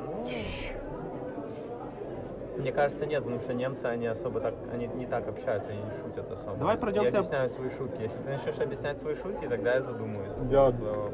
Ну. 2.55 2.61
Мне 2.61 2.71
кажется, 2.71 3.05
нет, 3.05 3.23
потому 3.23 3.39
что 3.41 3.53
немцы, 3.53 3.85
они 3.85 4.07
особо 4.07 4.39
так, 4.39 4.53
они 4.73 4.87
не 4.87 5.05
так 5.05 5.27
общаются, 5.27 5.69
они 5.71 5.81
не 5.81 5.91
шутят 6.03 6.31
особо. 6.31 6.57
Давай 6.57 6.77
пройдемся- 6.77 7.13
Я 7.13 7.19
объясняю 7.19 7.49
свои 7.51 7.69
шутки. 7.71 8.01
Если 8.01 8.17
ты 8.17 8.29
начнешь 8.29 8.59
объяснять 8.59 8.97
свои 8.99 9.15
шутки, 9.15 9.47
тогда 9.47 9.75
я 9.75 9.81
задумаюсь. 9.81 10.31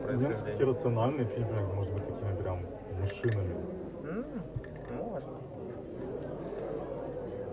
Происхождении. 0.04 0.28
немцы 0.28 0.44
такие 0.46 0.70
рациональные, 0.70 1.26
как 1.28 1.74
может 1.76 1.94
быть 1.94 2.06
такими 2.08 2.42
прям 2.42 2.60
машинами. 3.00 3.56
Может. 5.00 5.24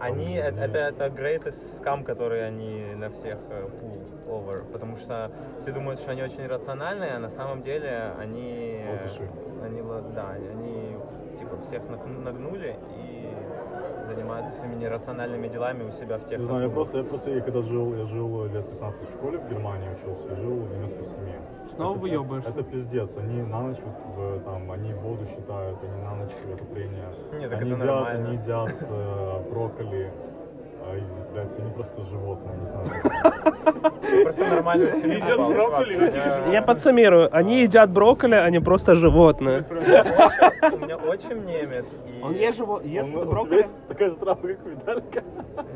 Они, 0.00 0.34
это, 0.34 0.60
это, 0.60 0.78
это 0.78 1.06
greatest 1.06 1.56
scam, 1.82 2.04
который 2.04 2.46
они 2.46 2.94
на 2.94 3.10
всех 3.10 3.38
э, 3.50 3.66
pull 3.82 3.98
over, 4.28 4.62
потому 4.72 4.96
что 4.96 5.30
все 5.60 5.72
думают, 5.72 5.98
что 6.00 6.12
они 6.12 6.22
очень 6.22 6.46
рациональные, 6.46 7.14
а 7.16 7.18
на 7.18 7.30
самом 7.30 7.62
деле 7.64 8.12
они, 8.20 8.84
Алкаши. 8.92 9.28
они, 9.64 9.82
да, 10.14 10.30
они 10.30 10.96
типа 11.40 11.56
всех 11.66 11.82
наг- 11.90 12.06
нагнули 12.24 12.76
и 12.96 13.07
занимаются 14.18 14.52
своими 14.58 14.74
нерациональными 14.76 15.48
делами 15.48 15.84
у 15.84 15.92
себя 15.92 16.18
в 16.18 16.28
тех 16.28 16.38
Не 16.38 16.44
знаю, 16.46 16.64
я 16.64 16.68
просто, 16.70 16.98
я 16.98 17.04
просто, 17.04 17.30
я 17.30 17.40
когда 17.40 17.62
жил, 17.62 17.94
я 17.94 18.04
жил 18.06 18.44
лет 18.46 18.68
15 18.70 19.08
в 19.08 19.12
школе 19.14 19.38
в 19.38 19.48
Германии 19.48 19.88
учился, 20.02 20.34
жил 20.36 20.54
в 20.56 20.76
немецкой 20.76 21.04
семье. 21.04 21.40
Снова 21.76 21.92
Это- 21.92 22.00
выебываешься? 22.00 22.50
Это 22.50 22.62
пиздец, 22.64 23.16
они 23.16 23.42
на 23.42 23.60
ночь, 23.62 23.76
вот, 23.84 23.94
в- 24.16 24.44
там, 24.44 24.70
они 24.72 24.92
воду 24.94 25.24
считают, 25.26 25.78
они 25.82 26.02
на 26.02 26.14
ночь 26.16 26.32
отопление. 26.52 27.04
Не, 27.38 27.48
так 27.48 27.60
они 27.62 27.70
это 27.72 27.84
едят, 27.84 27.94
нормально. 27.94 28.28
они 28.28 28.36
едят 28.38 28.74
э, 28.80 29.42
брокколи, 29.50 30.10
а, 30.90 31.32
блядь, 31.32 31.58
они 31.58 31.70
просто 31.72 32.04
животные, 32.06 32.56
не 32.58 32.64
знаю. 32.64 32.88
Просто 34.22 34.44
нормально 34.46 34.84
Едят 34.84 35.38
брокколи, 35.38 35.96
очень 35.96 36.52
Я 36.52 36.62
подсуммирую. 36.62 37.28
Они 37.36 37.60
едят 37.62 37.90
брокколи, 37.90 38.34
они 38.36 38.58
просто 38.58 38.94
животные. 38.94 39.64
У 39.70 40.76
меня 40.78 40.96
отчим 40.96 41.44
немец. 41.46 41.84
Он 42.22 42.32
ест, 42.32 42.56
живо... 42.56 42.80
ест 42.82 43.08
Он- 43.10 43.16
у 43.16 43.20
тебя 43.22 43.30
брокколи? 43.30 43.58
есть 43.58 43.76
такая 43.88 44.08
же 44.10 44.16
травма, 44.16 44.48
как 44.48 44.66
у 44.66 44.68
Виталика? 44.70 45.22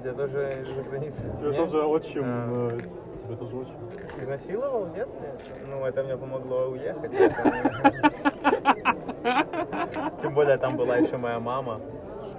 Я 0.04 0.12
тоже 0.12 0.56
из-за 0.62 0.82
границы. 0.90 1.20
Тебе 1.38 1.52
тоже 1.52 1.82
отчим, 1.82 2.22
А. 2.24 2.68
э, 2.72 2.78
тебе 3.22 3.36
тоже 3.36 3.56
отчим. 3.56 3.74
Изнасиловал 4.22 4.84
в 4.86 4.94
детстве? 4.94 5.28
Ну, 5.68 5.84
это 5.84 6.02
мне 6.02 6.16
помогло 6.16 6.66
уехать. 6.70 7.12
Тем 10.22 10.34
более 10.34 10.56
там 10.58 10.76
была 10.76 10.96
еще 10.96 11.16
моя 11.18 11.38
мама. 11.38 11.80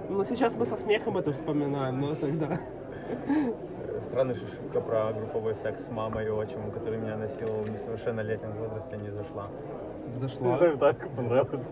Ну 0.08 0.24
сейчас 0.24 0.54
мы 0.54 0.66
со 0.66 0.76
смехом 0.76 1.16
это 1.18 1.32
вспоминаем, 1.32 2.00
но 2.00 2.14
тогда... 2.14 2.60
Странная 4.08 4.34
же 4.34 4.46
шутка 4.54 4.80
про 4.80 5.12
групповой 5.12 5.56
секс 5.62 5.80
с 5.82 5.90
мамой 5.90 6.26
и 6.26 6.28
отчимом, 6.28 6.70
который 6.70 6.98
меня 6.98 7.16
насиловал 7.16 7.62
в 7.64 7.70
несовершеннолетнем 7.70 8.52
возрасте, 8.52 8.96
не 8.96 9.10
зашла. 9.10 9.48
Не 10.12 10.18
Зашла. 10.20 10.56
знаю, 10.58 10.74
Виталику 10.74 11.08
понравилось. 11.16 11.68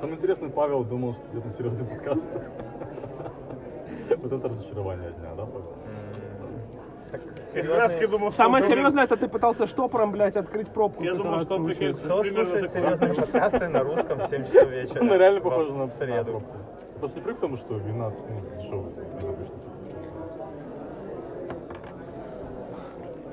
Самое 0.00 0.16
интересное, 0.16 0.50
Павел 0.50 0.84
думал, 0.84 1.14
что 1.14 1.22
идет 1.32 1.44
на 1.46 1.50
серьезный 1.52 1.84
подкаст. 1.84 2.28
Вот 4.16 4.32
это 4.32 4.48
разочарование 4.48 5.10
дня, 5.10 5.34
да, 5.36 5.44
Павел? 5.46 5.72
Так, 7.10 7.20
Я 7.54 7.62
серьезные... 7.62 8.08
думал, 8.08 8.30
что 8.30 8.36
Самое 8.36 8.64
серьезное, 8.64 9.04
это 9.04 9.16
ты 9.16 9.28
пытался 9.28 9.66
штопором, 9.66 10.12
блядь, 10.12 10.36
открыть 10.36 10.68
пробку, 10.68 11.02
Я 11.02 11.14
думал, 11.14 11.40
что 11.40 11.62
прикинется. 11.62 12.04
Кто 12.04 12.24
слушает 12.24 12.70
серьезные 12.70 13.14
подкасты 13.14 13.68
на 13.68 13.80
русском 13.80 14.18
в 14.18 14.28
7 14.28 14.44
часов 14.44 14.68
вечера? 14.68 15.02
Ну, 15.02 15.18
реально 15.18 15.40
похоже 15.40 15.72
на 15.72 15.84
в 15.86 15.92
среду. 15.94 16.40
привык 17.00 17.36
к 17.36 17.40
тому, 17.40 17.56
что 17.56 17.76
вина 17.78 18.10
ну, 18.10 18.62
дешевая, 18.62 18.92
вина 18.92 19.30
обычно. 19.30 19.67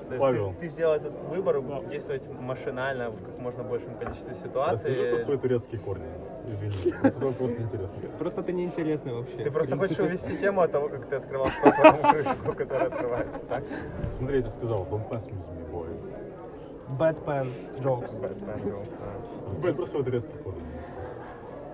То 0.07 0.13
есть 0.13 0.19
Павел. 0.21 0.53
Ты, 0.53 0.59
ты 0.61 0.67
сделал 0.67 0.93
этот 0.95 1.13
выбор 1.29 1.61
действовать 1.89 2.23
машинально 2.39 3.09
в 3.09 3.23
как 3.23 3.39
можно 3.39 3.63
большем 3.63 3.95
количестве 3.95 4.31
Расскажи 4.31 4.49
ситуаций. 4.49 5.09
про 5.11 5.19
свои 5.19 5.37
турецкие 5.37 5.81
корни. 5.81 6.05
Извини, 6.47 6.93
просто 7.01 7.19
просто 7.19 7.61
интересно. 7.61 7.97
Просто 8.19 8.43
ты 8.43 8.53
неинтересный 8.53 9.13
вообще. 9.13 9.37
Ты 9.37 9.51
просто 9.51 9.77
хочешь 9.77 9.99
увести 9.99 10.37
тему 10.37 10.61
от 10.61 10.71
того, 10.71 10.89
как 10.89 11.07
ты 11.07 11.15
открывал 11.15 11.47
спортивную 11.47 12.13
крышку, 12.13 12.53
которая 12.55 12.87
открывается, 12.87 13.39
так? 13.49 13.63
Смотри, 14.11 14.35
я 14.37 14.41
тебе 14.43 14.51
сказал, 14.51 14.85
don't 14.91 15.09
pass 15.09 15.25
me, 15.27 15.33
me 15.33 15.71
boy. 15.71 15.87
Bad 16.99 17.17
pen 17.25 17.47
jokes. 17.81 18.19
Бэтмен, 18.21 18.69
Джонс, 18.69 18.87
да. 18.89 19.49
Расскажи 19.49 19.73
про 19.73 19.85
свои 19.87 20.03
турецкие 20.03 20.37
корни. 20.43 20.61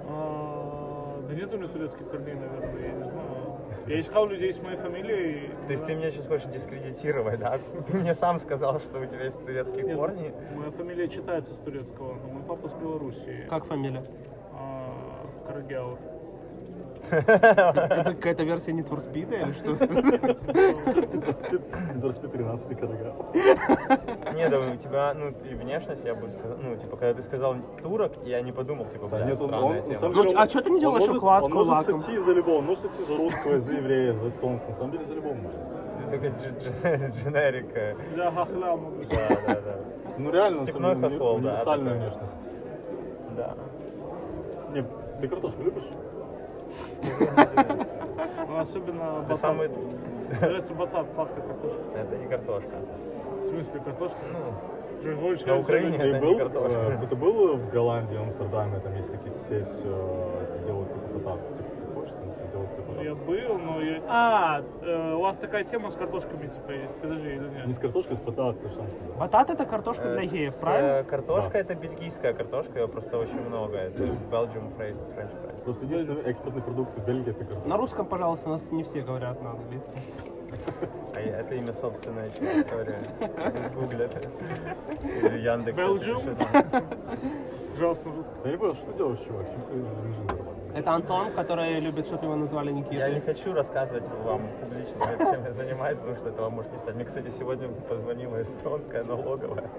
А, 0.07 1.21
Да 1.27 1.33
нет 1.35 1.53
у 1.53 1.57
меня 1.57 1.67
турецких 1.67 2.09
корней, 2.09 2.33
наверное, 2.35 2.81
я 2.81 2.91
не 2.93 3.03
знаю. 3.03 3.50
Я 3.91 3.99
искал 3.99 4.25
людей 4.27 4.53
с 4.53 4.61
моей 4.61 4.77
фамилией. 4.77 5.49
То 5.67 5.73
есть 5.73 5.85
ты 5.85 5.95
меня 5.95 6.11
сейчас 6.11 6.25
хочешь 6.25 6.49
дискредитировать, 6.49 7.39
да? 7.39 7.59
Ты 7.87 7.97
мне 7.97 8.15
сам 8.15 8.39
сказал, 8.39 8.79
что 8.79 9.01
у 9.01 9.05
тебя 9.05 9.25
есть 9.25 9.45
турецкие 9.45 9.83
Нет, 9.83 9.97
корни. 9.97 10.33
Моя 10.55 10.71
фамилия 10.71 11.09
читается 11.09 11.53
с 11.53 11.57
турецкого, 11.57 12.13
но 12.13 12.29
мой 12.29 12.43
папа 12.43 12.69
с 12.69 12.73
Белоруссии. 12.75 13.45
Как 13.49 13.65
фамилия? 13.65 14.01
А, 14.53 14.95
Карагялов. 15.45 15.99
Это 17.11 18.13
какая-то 18.15 18.43
версия 18.43 18.71
Need 18.71 18.87
for 18.89 18.99
Speed 19.05 19.29
или 19.41 19.51
что? 19.51 19.75
Дорспит 21.95 22.31
13 22.31 22.79
корога. 22.79 23.15
Не, 24.33 24.49
да 24.49 24.59
у 24.59 24.75
тебя, 24.77 25.13
ну, 25.13 25.33
и 25.49 25.53
внешность, 25.55 26.03
я 26.05 26.15
бы 26.15 26.29
сказал, 26.39 26.57
ну, 26.61 26.75
типа, 26.77 26.95
когда 26.97 27.13
ты 27.13 27.23
сказал 27.23 27.55
турок, 27.81 28.13
я 28.25 28.41
не 28.41 28.51
подумал, 28.51 28.85
типа, 28.85 29.07
Да, 29.09 29.17
бля, 29.17 29.25
нет, 29.25 30.03
он, 30.03 30.27
а 30.37 30.47
чё 30.47 30.61
ты 30.61 30.69
не 30.69 30.79
делаешь 30.79 31.07
укладку 31.09 31.45
Он 31.47 31.53
может 31.53 31.85
сойти 31.85 32.17
за 32.17 32.31
любого, 32.31 32.57
он 32.59 32.65
может 32.65 32.81
сойти 32.83 33.03
за 33.03 33.17
русского, 33.17 33.59
за 33.59 33.73
еврея, 33.73 34.13
за 34.13 34.27
эстонца. 34.29 34.67
На 34.67 34.73
самом 34.73 34.91
деле 34.91 35.05
за 35.05 35.13
любого 35.13 35.33
может. 35.33 35.59
Ты 35.99 36.11
такой 36.11 36.29
дж- 36.29 36.55
дж- 36.81 37.11
дженерик. 37.23 37.75
э, 37.75 37.95
Да, 38.15 38.31
хахля 38.31 38.75
могу. 38.75 38.91
Да, 39.09 39.27
да, 39.47 39.61
да. 39.61 39.75
Ну 40.17 40.31
реально, 40.31 40.65
Степной 40.65 40.95
хохол, 40.95 41.39
да, 41.39 41.49
универсальная 41.49 41.93
внешность. 41.95 42.33
Да. 43.37 43.55
Не, 44.73 44.85
ты 45.21 45.27
картошку 45.27 45.63
любишь? 45.63 45.83
Ну, 48.47 48.59
особенно 48.59 49.23
Ты 49.27 49.33
батат. 49.33 49.39
самый... 49.39 49.69
Нравится 50.41 50.73
батат, 50.73 51.07
сладкая 51.13 51.45
картошка. 51.45 51.81
Это 51.95 52.17
не 52.17 52.27
картошка. 52.27 52.69
В 53.41 53.45
смысле, 53.47 53.79
картошка? 53.83 54.17
Ну, 54.31 55.01
Что, 55.01 55.15
говоришь, 55.21 55.45
на 55.45 55.57
Украине 55.59 55.97
Ты 55.97 56.03
это 56.03 56.21
был, 56.21 56.33
не 56.33 56.39
картошка. 56.39 56.79
э, 57.03 57.07
ты 57.07 57.15
был 57.15 57.57
в 57.57 57.69
Голландии, 57.71 58.15
в 58.15 58.21
Амстердаме, 58.21 58.79
там 58.79 58.95
есть 58.95 59.11
такие 59.11 59.31
сеть, 59.49 59.81
э, 59.83 60.47
где 60.55 60.65
делают 60.67 60.89
батат, 61.13 61.39
типа, 61.57 61.69
делают 62.61 62.75
типа 62.75 63.01
Я 63.03 63.15
был, 63.15 63.57
но 63.59 63.81
я... 63.81 64.01
А, 64.07 64.63
э, 64.81 65.13
у 65.15 65.19
вас 65.21 65.37
такая 65.37 65.63
тема 65.63 65.89
с 65.91 65.95
картошками, 65.95 66.47
типа, 66.47 66.71
есть. 66.71 66.95
Подожди, 67.01 67.27
или 67.29 67.39
Не 67.39 67.67
нет? 67.67 67.75
с 67.75 67.79
картошкой, 67.79 68.15
с 68.17 68.19
батат, 68.19 68.61
ты 68.61 68.69
же 68.69 68.75
сам 68.75 68.87
сказал. 68.89 69.15
Батат 69.19 69.49
это 69.49 69.65
картошка 69.65 70.03
для 70.11 70.23
э, 70.23 70.25
геев, 70.25 70.53
с- 70.53 70.55
правильно? 70.55 70.87
э, 70.99 71.03
Картошка 71.03 71.51
Да. 71.53 71.59
это 71.59 71.75
бельгийская 71.75 72.33
картошка, 72.33 72.79
ее 72.79 72.87
просто 72.87 73.17
очень 73.17 73.41
много. 73.41 73.77
Это 73.77 74.03
Belgium 74.03 74.75
French 74.77 74.97
fries. 75.15 75.63
Просто 75.63 75.85
единственный 75.85 76.21
экспортный 76.23 76.61
продукт 76.61 76.97
в 76.97 77.05
Бельгии 77.05 77.29
это 77.31 77.39
картошка. 77.45 77.67
На 77.69 77.77
русском, 77.77 78.05
пожалуйста, 78.05 78.49
у 78.49 78.53
нас 78.53 78.71
не 78.71 78.83
все 78.83 79.01
говорят 79.01 79.41
на 79.41 79.51
английском. 79.51 79.93
А 81.15 81.19
это 81.19 81.55
имя 81.55 81.73
собственное, 81.73 82.29
сори. 82.67 82.95
Гуглят. 83.75 84.27
Или 85.03 85.39
Яндекс. 85.39 85.77
Belgium? 85.77 86.35
На 87.81 88.15
русском. 88.15 88.35
Я 88.45 88.51
не 88.51 88.57
понял, 88.57 88.75
что 88.75 88.91
ты 88.91 88.97
делаешь, 88.97 89.19
чувак? 89.27 89.45
Чем 89.51 89.61
ты 89.61 89.73
жизнь 89.73 90.15
зарабатываешь? 90.15 90.61
Это 90.73 90.91
Антон, 90.91 91.31
который 91.33 91.79
любит, 91.79 92.07
чтобы 92.07 92.25
его 92.25 92.35
назвали 92.35 92.85
Я 92.91 93.09
не 93.09 93.19
хочу 93.19 93.53
рассказывать 93.53 94.03
вам 94.23 94.41
публично, 94.61 95.05
чем 95.17 95.43
я 95.43 95.51
занимаюсь, 95.53 95.97
потому 95.97 96.15
что 96.17 96.29
этого 96.29 96.49
может 96.49 96.71
не 96.71 96.77
стать. 96.79 96.95
Мне, 96.95 97.05
кстати, 97.05 97.29
сегодня 97.37 97.67
позвонила 97.89 98.41
эстонская 98.41 99.03
налоговая. 99.03 99.69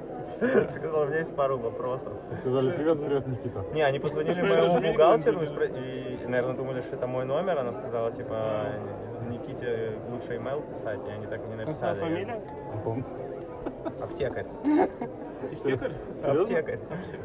Сказала, 0.77 1.05
у 1.05 1.09
меня 1.09 1.19
есть 1.21 1.35
пару 1.35 1.57
вопросов. 1.59 2.13
Вы 2.31 2.37
сказали 2.37 2.71
привет, 2.73 3.05
привет, 3.05 3.27
Никита. 3.27 3.65
Не, 3.73 3.83
они 3.83 3.99
позвонили 3.99 4.43
моему 4.43 4.81
бухгалтеру 4.81 5.43
и, 5.43 6.19
и, 6.23 6.27
наверное, 6.27 6.57
думали, 6.57 6.81
что 6.83 6.97
это 6.97 7.07
мой 7.07 7.25
номер. 7.25 7.59
Она 7.59 7.73
сказала, 7.73 8.13
типа, 8.13 8.67
Никите 9.31 9.93
лучше 10.11 10.37
имейл 10.37 10.61
писать, 10.63 11.01
и 11.07 11.11
они 11.11 11.27
так 11.27 11.41
и 11.45 11.49
не 11.49 11.55
написали. 11.55 12.01
фамилия? 12.01 12.41
Антон. 12.75 13.05
Аптекарь. 14.03 14.47
Аптекарь? 15.43 15.93
Серьезно? 16.17 16.43
Аптекарь. 16.43 16.79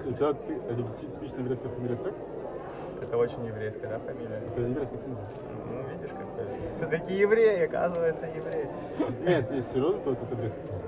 У 0.06 0.14
тебя 0.14 0.34
типичная 0.34 1.40
еврейская 1.42 1.70
фамилия 1.70 1.96
аптек? 1.96 2.14
Это 3.02 3.18
очень 3.18 3.46
еврейская, 3.46 3.88
да, 3.88 4.00
фамилия? 4.00 4.42
Это 4.48 4.62
еврейская 4.62 4.98
фамилия. 4.98 5.28
Ну, 5.70 5.82
видишь, 5.94 6.16
как 6.18 6.76
все-таки 6.76 7.14
еврей, 7.14 7.66
оказывается, 7.66 8.26
еврей. 8.26 8.66
Не, 9.26 9.34
если 9.36 9.62
серьезно, 9.62 10.00
то 10.02 10.12
это 10.14 10.26
еврейская 10.32 10.62
фамилия. 10.66 10.88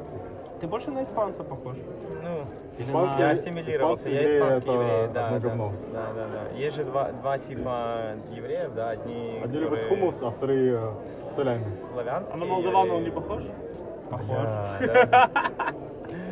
Ты 0.59 0.67
больше 0.67 0.91
на 0.91 1.03
испанца 1.03 1.43
похож. 1.43 1.77
Ну, 2.21 2.45
Испанцы- 2.77 3.19
я 3.19 3.27
на... 3.27 3.31
ассимилировался, 3.31 4.09
испанцы, 4.09 4.09
я 4.09 4.21
евреи 4.21 4.37
испанский 4.39 4.69
это 4.69 4.71
еврей, 4.73 5.07
да, 5.13 5.29
да, 5.29 5.39
говно. 5.39 5.73
да, 5.93 6.05
да, 6.13 6.27
да. 6.27 6.57
Есть 6.57 6.75
же 6.75 6.83
два, 6.83 7.11
два 7.13 7.37
типа 7.37 8.01
евреев, 8.31 8.73
да, 8.73 8.89
одни, 8.89 9.39
Одни 9.41 9.57
любят 9.59 9.79
которые 9.79 9.89
хумус, 9.89 10.21
а 10.21 10.31
вторые 10.31 10.73
э, 10.75 11.29
солями. 11.33 11.63
славянские. 11.93 12.33
А 12.33 12.37
на 12.37 12.45
Молдавана 12.45 12.93
он 12.95 13.03
не 13.03 13.09
похож? 13.09 13.43
Похож. 14.09 14.27
Да, 14.27 14.77
да. 14.81 15.29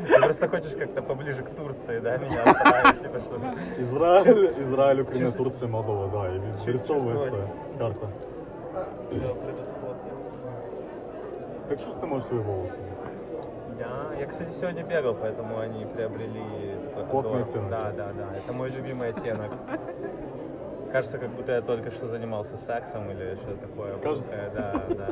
Ты 0.08 0.22
просто 0.22 0.48
хочешь 0.48 0.74
как-то 0.74 1.02
поближе 1.02 1.44
к 1.44 1.50
Турции, 1.50 2.00
да, 2.00 2.18
меня 2.18 2.44
отправить, 2.44 3.02
типа, 3.02 3.20
чтобы... 3.20 3.46
Израиль, 3.78 4.54
Израиль, 4.62 5.02
Украина, 5.02 5.32
Турция, 5.32 5.68
Молдова, 5.68 6.08
да, 6.10 6.36
и 6.36 6.40
вырисовывается 6.66 7.48
карта. 7.78 8.08
Как 11.70 11.80
часто 11.80 12.00
ты 12.00 12.06
можешь 12.08 12.28
свои 12.28 12.40
волосы? 12.40 12.80
Да, 13.78 14.20
я, 14.20 14.26
кстати, 14.26 14.50
сегодня 14.60 14.84
бегал, 14.84 15.14
поэтому 15.14 15.60
они 15.60 15.86
приобрели 15.86 16.78
такой 16.96 17.10
Плотный 17.22 17.44
оттенок. 17.44 17.70
Да, 17.70 17.92
да, 17.96 18.12
да, 18.14 18.38
это 18.38 18.54
мой 18.54 18.70
любимый 18.70 19.10
оттенок. 19.10 19.52
Кажется, 20.92 21.18
как 21.18 21.30
будто 21.30 21.52
я 21.52 21.62
только 21.62 21.92
что 21.92 22.08
занимался 22.08 22.58
сексом 22.66 23.12
или 23.12 23.36
что-то 23.36 23.68
такое. 23.68 23.98
Кажется. 23.98 24.36
Э, 24.36 24.52
Да, 24.56 24.84
да. 24.96 25.08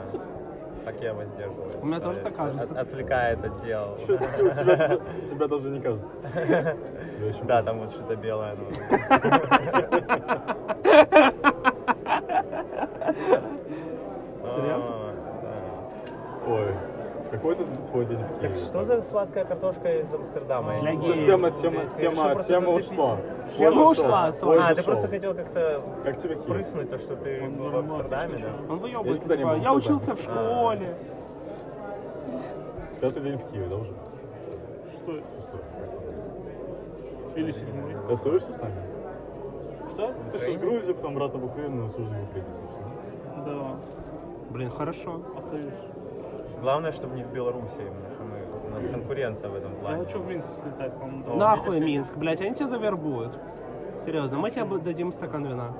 Так 0.85 0.95
я 1.01 1.13
воздерживаюсь. 1.13 1.73
У 1.81 1.85
меня 1.87 1.99
тоже 1.99 2.19
Э, 2.19 2.23
так 2.23 2.35
кажется. 2.35 2.63
от- 2.63 2.77
отвлекает 2.77 3.43
от 3.43 3.63
дел. 3.65 3.93
У 3.93 4.05
тебя, 5.25 5.47
даже- 5.47 5.69
не 5.69 5.81
кажется. 5.81 6.15
Да, 7.43 7.63
там 7.63 7.79
вот 7.79 7.91
что-то 7.91 8.15
белое. 8.15 8.55
ну. 8.55 8.69
Серьезно? 14.55 14.85
А, 14.87 15.13
да. 15.41 16.51
Ой, 16.53 16.73
какой-то 17.45 17.63
твой 17.91 18.05
день 18.05 18.17
в 18.17 18.39
Так 18.41 18.55
что 18.55 18.85
за 18.85 19.01
сладкая 19.03 19.45
картошка 19.45 19.99
из 19.99 20.11
Амстердама? 20.13 20.79
Для 20.81 20.95
геев. 20.95 21.25
Тема, 21.25 21.51
Ты- 21.51 21.61
тема, 21.61 21.81
тема, 21.99 22.43
тема 22.43 22.69
ушла. 22.69 23.17
Тема 23.57 23.89
ушла, 23.89 24.25
А, 24.25 24.75
ты 24.75 24.83
просто 24.83 25.07
хотел 25.07 25.35
как-то 25.35 25.81
Как 26.03 26.19
тебе 26.19 26.35
Киев? 26.35 26.45
прыснуть 26.45 26.89
то, 26.89 26.97
что 26.97 27.15
ты 27.17 27.43
Он 27.43 27.55
был 27.55 27.69
в 27.69 27.75
Амстердаме, 27.77 28.37
что 28.39 28.47
да? 28.47 28.73
Он 28.73 28.81
не 28.81 29.19
типа, 29.19 29.55
я 29.61 29.73
учился 29.73 30.15
в 30.15 30.19
школе. 30.19 30.95
Пятый 32.99 33.21
день 33.21 33.37
в 33.37 33.51
Киеве, 33.51 33.67
да, 33.67 33.75
уже? 33.75 33.91
Что? 33.91 35.11
Шестой. 35.13 35.59
Или 37.35 37.51
седьмой? 37.51 37.95
Ты 38.07 38.13
остаешься 38.13 38.53
с 38.53 38.61
нами? 38.61 38.75
Что? 39.93 40.07
Ну, 40.07 40.31
ты 40.31 40.37
что, 40.39 40.47
из 40.51 40.57
Грузии, 40.57 40.93
потом 40.93 41.11
обратно 41.13 41.39
в 41.39 41.45
Украину, 41.45 41.87
в 41.87 41.89
Украине, 41.89 42.27
собственно. 42.33 43.45
Да, 43.45 43.75
Блин, 44.49 44.71
хорошо. 44.71 45.21
остаюсь. 45.37 45.94
Главное, 46.65 46.91
чтобы 46.93 47.15
не 47.15 47.23
в 47.23 47.31
Беларуси, 47.31 47.77
потому 47.77 48.09
что 48.15 48.23
мы, 48.23 48.67
у 48.67 48.69
нас 48.71 48.91
конкуренция 48.91 49.51
в 49.51 49.55
этом 49.55 49.73
Я 49.73 49.79
плане. 49.81 50.03
хочу 50.03 50.19
в 50.19 50.27
Минск 50.27 50.49
слетать, 50.63 50.93
по-моему. 50.93 51.23
Ну, 51.27 51.35
Нахуй 51.35 51.79
Минск, 51.79 52.15
блядь, 52.17 52.41
они 52.41 52.55
тебя 52.55 52.65
завербуют. 52.65 53.37
Серьезно, 54.03 54.39
мы 54.39 54.49
тебе 54.49 54.65
дадим 54.79 55.11
стакан 55.11 55.45
вина. 55.45 55.75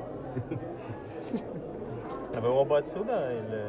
А 2.36 2.40
вы 2.40 2.50
оба 2.50 2.78
отсюда 2.78 3.32
или 3.34 3.66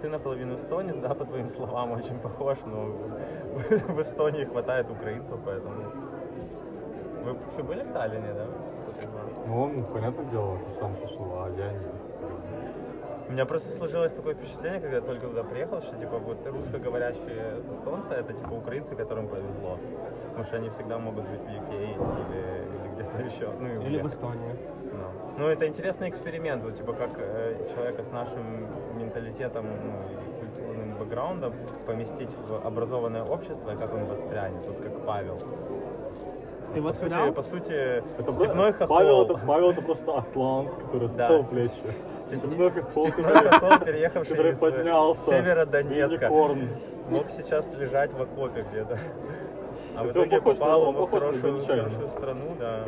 ты, 0.00 0.08
наполовину 0.08 0.54
эстонец, 0.54 0.94
да, 0.98 1.14
по 1.14 1.24
твоим 1.24 1.48
словам 1.48 1.90
очень 1.90 2.16
похож, 2.20 2.58
но 2.64 2.94
в 3.92 4.00
Эстонии 4.00 4.44
хватает 4.44 4.88
украинцев, 4.88 5.36
поэтому. 5.44 5.74
Вы 7.24 7.36
что, 7.54 7.64
были 7.64 7.82
в 7.82 7.92
Таллине, 7.92 8.32
да? 8.34 8.46
Ну, 9.48 9.62
он, 9.62 9.84
понятное 9.92 10.26
дело, 10.26 10.58
ты 10.58 10.70
сам 10.76 10.94
сошел, 10.94 11.26
а 11.42 11.50
я 11.58 11.72
не. 11.72 11.99
У 13.30 13.32
меня 13.32 13.46
просто 13.46 13.70
сложилось 13.76 14.12
такое 14.12 14.34
впечатление, 14.34 14.80
когда 14.80 14.96
я 14.96 15.02
только 15.02 15.28
туда 15.28 15.44
приехал, 15.44 15.80
что 15.82 15.94
типа 15.94 16.18
вот 16.18 16.44
русскоговорящие 16.44 17.60
эстонцы 17.78 18.12
это 18.12 18.32
типа 18.32 18.54
украинцы, 18.54 18.96
которым 18.96 19.28
повезло. 19.28 19.78
Потому 20.30 20.44
что 20.46 20.56
они 20.56 20.68
всегда 20.70 20.98
могут 20.98 21.28
жить 21.28 21.38
в 21.38 21.48
UK 21.48 21.74
или, 21.80 21.94
или 21.94 22.94
где-то 22.94 23.22
еще. 23.22 23.52
Ну, 23.60 23.68
и 23.68 23.86
Или 23.86 24.02
в 24.02 24.08
Эстонии. 24.08 24.56
Ну, 24.82 24.98
ну, 25.38 25.46
это 25.46 25.68
интересный 25.68 26.08
эксперимент, 26.08 26.64
вот, 26.64 26.76
типа 26.76 26.92
как 26.92 27.10
э, 27.18 27.68
человека 27.72 28.02
с 28.02 28.10
нашим 28.10 28.66
менталитетом 28.98 29.64
ну, 29.64 29.92
и 30.10 30.40
культурным 30.40 30.98
бэкграундом 30.98 31.52
поместить 31.86 32.30
в 32.48 32.66
образованное 32.66 33.22
общество, 33.22 33.70
и 33.70 33.76
как 33.76 33.94
он 33.94 34.06
воспрянет, 34.06 34.66
вот 34.66 34.76
как 34.78 35.06
Павел. 35.06 35.38
Ты 36.74 36.82
по 36.82 36.92
сути, 36.92 37.30
по 37.30 37.42
сути, 37.44 38.02
Это 38.18 38.32
степной 38.32 38.72
хохол. 38.72 38.96
Павел, 38.96 39.22
это, 39.22 39.38
Павел 39.46 39.70
это 39.70 39.82
просто 39.82 40.18
атлант, 40.18 40.70
который 40.84 41.08
Да. 41.10 41.28
спал 41.28 41.44
плечи. 41.44 41.74
Степной 42.38 42.70
хохол, 42.70 43.08
Степной 43.08 43.48
хохол, 43.48 43.78
переехавший 43.80 44.36
который 44.36 44.52
из 44.52 44.56
э, 44.56 44.60
поднялся. 44.60 45.30
Северодонецка. 45.30 46.24
Юникорн. 46.26 46.68
Мог 47.10 47.26
сейчас 47.36 47.66
лежать 47.74 48.12
в 48.12 48.22
окопе 48.22 48.64
где-то. 48.70 48.98
А 49.96 50.04
в 50.04 50.10
итоге 50.10 50.40
попал 50.40 50.92
в 50.92 51.10
хорошую, 51.10 51.62
страну, 51.62 52.56
да, 52.58 52.84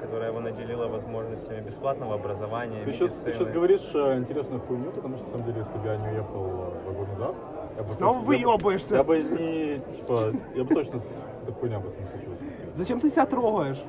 которая 0.00 0.30
его 0.30 0.40
наделила 0.40 0.86
возможностями 0.86 1.60
бесплатного 1.60 2.14
образования, 2.14 2.82
Ты 2.84 2.92
сейчас, 2.92 3.12
ты 3.24 3.32
сейчас 3.32 3.48
говоришь 3.48 3.88
э, 3.94 4.18
интересную 4.18 4.60
хуйню, 4.60 4.90
потому 4.90 5.16
что, 5.18 5.26
на 5.26 5.30
самом 5.30 5.46
деле, 5.46 5.58
если 5.60 5.78
бы 5.78 5.86
я 5.86 5.96
не 5.96 6.08
уехал 6.08 6.46
э, 6.46 6.82
два 6.84 6.92
года 6.92 7.10
назад, 7.10 7.34
я 7.76 7.82
бы 7.82 7.94
Снова 7.94 8.18
выебаешься. 8.18 8.96
Я 8.96 9.04
бы 9.04 9.22
не, 9.22 9.80
типа, 9.96 10.32
я 10.54 10.64
бы 10.64 10.74
точно 10.74 11.00
с 11.00 11.24
этой 11.42 11.54
хуйня 11.54 11.78
бы 11.78 11.88
с 11.90 11.96
ним 11.96 12.08
случилась. 12.08 12.38
Зачем 12.76 13.00
ты 13.00 13.08
себя 13.08 13.26
трогаешь? 13.26 13.80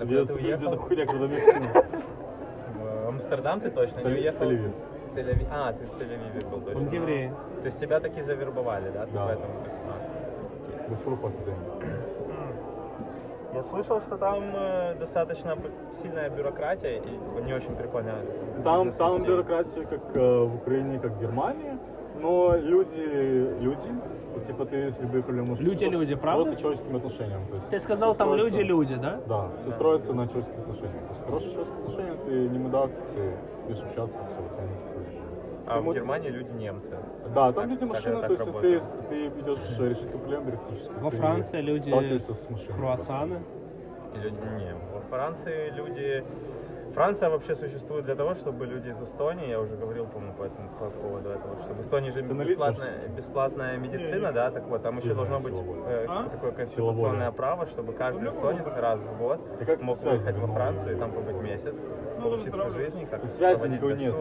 Я 0.00 0.24
ты 0.24 0.34
где-то 0.34 0.76
хуйня, 0.76 1.06
когда 1.06 1.26
мне 1.26 1.40
Амстердам 3.26 3.60
ты 3.60 3.70
точно 3.70 4.00
не 4.00 4.14
уехал? 4.14 4.44
Тель-Авив. 4.46 4.72
Тель-Авив. 5.14 5.48
А, 5.50 5.72
ты 5.72 5.84
в 5.84 5.90
Тель-Авиве 6.00 6.48
был 6.48 6.60
точно. 6.60 6.80
Он 6.80 6.88
еврей. 6.90 7.30
То 7.60 7.66
есть 7.66 7.78
тебя 7.78 8.00
таки 8.00 8.22
завербовали, 8.22 8.90
да? 8.90 9.06
Ты 9.06 9.12
Да. 9.12 9.26
в 9.26 9.30
этом, 9.30 9.50
а. 9.88 10.90
Без. 10.90 11.04
Я 13.54 13.62
слышал, 13.70 14.00
что 14.02 14.16
там 14.18 14.42
э, 14.54 14.94
достаточно 15.00 15.56
сильная 16.02 16.28
бюрократия 16.28 16.98
и 16.98 17.42
не 17.42 17.54
очень 17.54 17.74
прикольно. 17.74 18.12
Там, 18.62 18.92
там 18.92 19.22
бюрократия 19.22 19.84
как 19.86 20.14
э, 20.14 20.44
в 20.44 20.56
Украине, 20.56 20.98
как 21.00 21.12
в 21.12 21.20
Германии, 21.20 21.78
но 22.20 22.54
люди, 22.56 23.56
люди, 23.60 23.88
и, 24.36 24.40
типа 24.44 24.64
ты 24.66 24.90
с 24.90 24.98
любые 25.00 25.22
проблемы 25.22 25.48
можешь 25.50 25.64
Люди, 25.64 25.80
просто- 25.86 25.98
люди, 26.00 26.14
правда? 26.14 26.44
Просто 26.44 26.60
человеческим 26.60 26.96
отношениям. 26.96 27.46
То 27.48 27.54
есть 27.54 27.70
Ты 27.70 27.80
сказал, 27.80 28.14
там 28.14 28.28
строится- 28.28 28.50
люди-люди, 28.58 28.94
да? 28.96 29.20
Да, 29.26 29.48
все 29.60 29.70
строится 29.72 30.12
на 30.14 30.26
человеческих 30.28 30.58
отношениях. 30.58 31.02
То 31.06 31.08
есть 31.12 31.24
хорошие 31.24 31.52
человеческие 31.52 31.80
отношения, 31.84 32.16
ты 32.26 32.48
не 32.48 32.58
мудак, 32.58 32.90
ты 33.14 33.32
будешь 33.66 33.82
общаться, 33.82 34.18
все, 34.26 34.44
у 34.44 34.54
тебя 34.54 34.62
нет 34.64 34.78
проблем. 34.92 35.22
А 35.68 35.80
в 35.80 35.84
Ты 35.88 35.94
Германии 35.94 36.28
люди 36.28 36.50
немцы. 36.52 36.96
Да, 37.34 37.52
там 37.52 37.54
Так- 37.54 37.66
люди 37.70 37.84
машины, 37.84 38.20
то 38.22 38.32
есть 38.32 38.44
ты, 38.60 38.80
ты 39.08 39.26
идешь 39.40 39.58
решить 39.80 40.10
проблему 40.10 40.44
бюрократическую. 40.46 41.00
Во 41.00 41.10
ты 41.10 41.16
Франции 41.16 41.60
люди 41.60 41.90
с 42.20 42.50
машиной. 42.50 42.78
Круассаны. 42.78 43.42
Люди, 44.22 44.34
не, 44.58 44.72
во 44.94 45.00
Франции 45.10 45.70
люди... 45.70 46.24
Франция 46.96 47.28
вообще 47.28 47.54
существует 47.54 48.06
для 48.06 48.14
того, 48.14 48.34
чтобы 48.34 48.64
люди 48.64 48.88
из 48.88 48.98
Эстонии, 48.98 49.50
я 49.50 49.60
уже 49.60 49.76
говорил, 49.76 50.06
по-моему, 50.06 50.32
по, 50.32 50.44
этому, 50.44 50.70
по 50.78 50.88
поводу 50.88 51.28
этого, 51.28 51.54
что 51.62 51.74
в 51.74 51.80
Эстонии 51.82 52.10
же 52.10 52.22
бесплатная, 52.22 53.08
бесплатная 53.14 53.76
медицина, 53.76 54.32
да, 54.32 54.50
так 54.50 54.64
вот, 54.66 54.82
там 54.82 54.96
еще 54.96 55.12
должно 55.12 55.38
быть 55.38 55.52
э, 55.52 56.06
А? 56.08 56.26
такое 56.30 56.52
конституционное 56.52 57.30
право, 57.32 57.66
чтобы 57.66 57.92
каждый 57.92 58.30
эстонец 58.30 58.64
раз 58.78 58.98
в 58.98 59.18
год 59.18 59.40
как 59.66 59.82
мог 59.82 60.02
выехать 60.02 60.38
во 60.38 60.46
ну, 60.46 60.54
Францию 60.54 60.96
и 60.96 60.98
там 60.98 61.12
побыть 61.12 61.36
месяц, 61.42 61.74
Ну, 62.18 62.30
поучиться 62.30 62.70
жизни, 62.70 63.04
как 63.04 63.26
Связи 63.26 63.66
никакой 63.66 63.98
нет. 63.98 64.14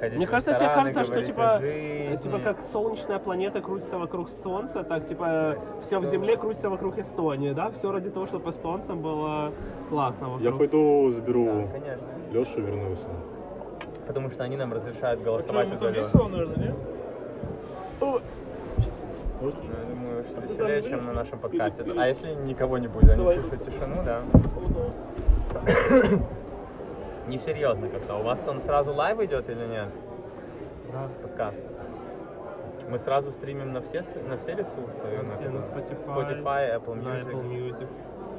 Ходить 0.00 0.16
Мне 0.16 0.26
в 0.26 0.30
кажется, 0.30 0.54
тебе 0.54 0.68
кажется, 0.68 1.04
что 1.04 1.22
типа, 1.22 1.58
жизни. 1.60 2.16
типа 2.22 2.38
как 2.40 2.62
солнечная 2.62 3.18
планета 3.18 3.60
крутится 3.60 3.98
вокруг 3.98 4.30
Солнца, 4.30 4.82
так 4.82 5.06
типа 5.06 5.56
все 5.82 5.98
в 5.98 6.06
Земле 6.06 6.36
крутится 6.36 6.70
вокруг 6.70 6.98
Эстонии, 6.98 7.52
да? 7.52 7.70
Все 7.70 7.92
ради 7.92 8.10
того, 8.10 8.26
чтобы 8.26 8.50
эстонцам 8.50 9.00
было 9.00 9.52
классно 9.88 10.28
вокруг. 10.30 10.42
Я 10.42 10.52
пойду 10.52 11.10
заберу 11.10 11.44
Да, 11.44 11.78
конечно. 11.78 12.06
Лешу 12.32 12.58
и 12.58 12.62
вернусь. 12.62 12.98
Потому 14.06 14.30
что 14.30 14.44
они 14.44 14.56
нам 14.56 14.72
разрешают 14.72 15.20
А 15.20 15.22
что, 15.22 15.30
голосовать 15.30 15.68
там 15.68 15.76
удаленно. 15.78 16.06
весело, 16.06 16.28
наверное, 16.28 16.56
нет? 16.56 16.74
Ну, 18.00 18.20
я 19.42 19.50
думаю, 19.88 20.24
что 20.24 20.40
веселее, 20.40 20.82
чем 20.82 21.06
на 21.06 21.12
нашем 21.12 21.38
подкасте. 21.38 21.84
А 21.96 22.06
если 22.08 22.34
никого 22.46 22.78
не 22.78 22.88
будет, 22.88 23.10
они 23.10 23.22
слушают 23.22 23.64
тишину, 23.64 23.96
да? 24.04 24.22
Несерьезно 27.30 27.88
как-то. 27.88 28.16
У 28.16 28.22
вас 28.24 28.40
он 28.48 28.60
сразу 28.62 28.92
live 28.92 29.20
идет 29.20 29.48
или 29.48 29.64
нет? 29.66 29.88
Да. 30.92 31.08
Подкаст. 31.22 31.56
Мы 32.88 32.98
сразу 32.98 33.30
стримим 33.30 33.72
на 33.72 33.80
все, 33.82 34.04
на 34.28 34.36
все 34.36 34.50
ресурсы? 34.56 35.00
На 35.22 35.30
все, 35.36 35.48
на 35.48 35.58
Spotify, 35.60 36.06
Spotify, 36.06 36.76
Apple 36.76 36.94
на 36.96 37.08
Music. 37.08 37.30
Apple 37.30 37.44
Music, 37.48 37.86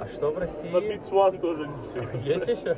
А 0.02 0.08
что 0.08 0.32
в 0.32 0.38
России? 0.38 0.70
На 0.74 0.78
Beats 0.80 1.10
One 1.10 1.40
тоже 1.40 1.68
не 1.70 1.88
все. 1.88 2.02
Есть 2.36 2.48
еще? 2.48 2.76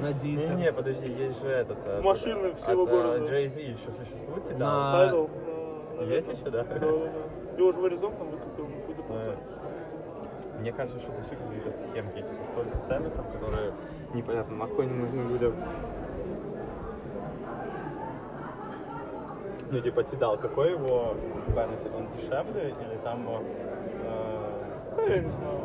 на 0.00 0.10
Deezer. 0.12 0.54
Не-не, 0.54 0.72
подожди, 0.72 1.12
есть 1.12 1.42
же 1.42 1.48
этот... 1.48 1.78
э, 1.84 2.00
Машины 2.00 2.54
всего 2.54 2.84
э, 2.86 2.90
города. 2.90 3.18
Jay-Z 3.26 3.60
еще 3.60 3.90
существует? 3.90 4.56
На- 4.56 5.10
Да. 5.10 6.04
Есть 6.04 6.28
еще, 6.28 6.44
да? 6.50 6.62
Да, 6.62 6.78
да, 6.78 6.86
да. 6.86 7.10
Я 7.58 7.64
уже 7.64 7.80
в 7.80 7.84
Аризон 7.86 8.12
там 8.16 8.30
выкупил 8.30 8.68
на 8.68 9.02
процент. 9.02 9.38
Мне 10.60 10.72
кажется, 10.72 11.00
что 11.00 11.12
это 11.12 11.22
все 11.22 11.36
какие-то 11.36 11.72
схемки, 11.72 12.16
типа 12.18 12.44
столько 12.52 12.76
сервисов, 12.86 13.26
которые 13.32 13.72
непонятно 14.12 14.56
нахуй 14.56 14.86
не 14.86 14.92
нужны 14.94 15.22
людям. 15.32 15.54
Ну, 19.70 19.80
типа, 19.80 20.02
Тидал, 20.04 20.36
какой 20.36 20.72
его 20.72 21.14
бенефит? 21.48 21.94
Он 21.96 22.08
дешевле 22.16 22.70
или 22.70 22.98
там... 23.04 23.24
э, 23.28 24.96
Да, 24.96 25.02
я 25.04 25.22
не 25.22 25.30
знаю. 25.30 25.60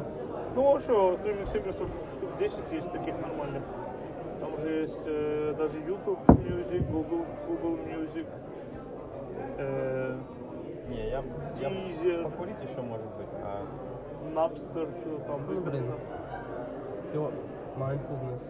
Ну, 0.55 0.71
вообще, 0.71 1.17
стриминг 1.17 1.49
сервисов 1.49 1.89
штук 2.13 2.29
10 2.39 2.71
есть 2.71 2.91
таких 2.91 3.15
нормальных. 3.19 3.63
Там 4.39 4.53
уже 4.53 4.69
есть 4.81 5.01
э, 5.07 5.55
даже 5.57 5.79
YouTube 5.79 6.19
Music, 6.29 6.89
Google, 6.91 7.25
Google 7.47 7.79
Music. 7.83 8.25
э, 9.57 10.17
Не, 10.87 11.09
я, 11.09 11.23
я 11.59 11.69
Deezer. 11.69 12.23
покурить 12.23 12.61
еще 12.61 12.81
может 12.81 13.07
быть. 13.17 13.27
А, 13.41 13.65
Napster, 14.33 14.89
что 15.01 15.17
там. 15.27 15.41
Ну, 15.47 15.61
блин. 15.61 15.83
Всё, 17.09 17.31
mindfulness. 17.77 18.41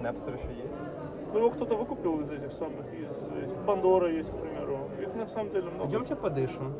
Napster 0.00 0.36
еще 0.36 0.60
есть? 0.60 0.74
Ну, 1.32 1.38
его 1.38 1.50
кто-то 1.50 1.74
выкупил 1.74 2.20
из 2.20 2.30
этих 2.30 2.52
самых, 2.52 2.86
из 2.92 3.08
этих. 3.42 3.56
Бандора 3.64 4.10
есть, 4.10 4.30
к 4.30 4.36
примеру. 4.36 4.78
Их 5.00 5.14
на 5.14 5.26
самом 5.26 5.50
деле 5.50 5.70
много. 5.70 5.90
Идемте 5.90 6.16
подышим. 6.16 6.74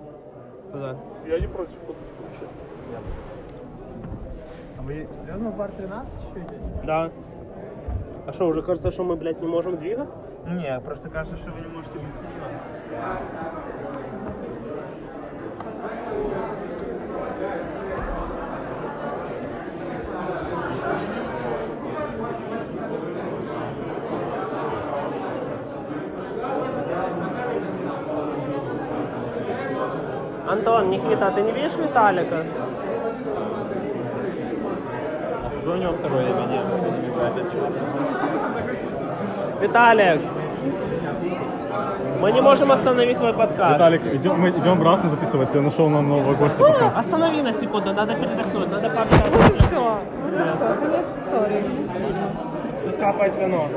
Туда. 0.73 0.97
Я 1.27 1.41
не 1.41 1.47
против 1.47 1.75
фотки 1.87 2.03
вообще. 2.23 2.47
А 4.79 4.83
вы 4.83 5.09
серьезно 5.23 5.51
в 5.51 5.57
бар 5.57 5.71
13 5.73 6.13
еще 6.15 6.41
идете? 6.41 6.61
Да. 6.85 7.11
А 8.27 8.33
что, 8.33 8.47
уже 8.47 8.63
кажется, 8.63 8.91
что 8.91 9.05
мы, 9.05 9.17
блядь, 9.17 9.41
не 9.41 9.47
можем 9.47 9.77
двигаться? 9.77 10.15
Не, 10.47 10.81
просто 10.81 11.09
кажется, 11.09 11.37
что 11.39 11.51
вы 11.51 11.61
не 11.61 11.69
можете 11.69 11.99
быть 11.99 12.07
Антон, 30.49 30.89
Никита, 30.89 31.27
а 31.27 31.31
ты 31.33 31.43
не 31.43 31.53
видишь 31.53 31.77
Виталика? 31.77 32.47
Что 35.61 35.73
у 35.73 35.77
него 35.77 35.93
второе 35.93 36.31
имя 36.31 36.47
не. 36.47 36.61
Виталик! 39.61 40.36
Мы 42.21 42.33
не 42.33 42.41
можем 42.41 42.73
остановить 42.73 43.19
твой 43.19 43.33
подкаст. 43.33 43.75
Виталик, 43.75 44.15
идем, 44.15 44.41
мы 44.41 44.51
идем 44.51 44.73
обратно 44.73 45.09
записываться. 45.11 45.59
Я 45.59 45.63
нашел 45.63 45.89
нам 45.89 46.09
нового 46.09 46.35
гостя 46.35 46.59
подкаста. 46.59 46.99
Останови 46.99 47.43
на 47.43 47.53
секунду, 47.53 47.93
надо 47.93 48.15
передохнуть, 48.15 48.71
надо 48.71 48.89
пообщаться. 48.91 49.31
Ну 49.33 49.39
все, 49.39 49.99
ну 50.31 50.45
все, 50.57 50.75
конец 50.81 51.07
истории. 51.25 51.65
Тут 52.85 52.97
капает 52.97 53.37
вино. 53.37 53.69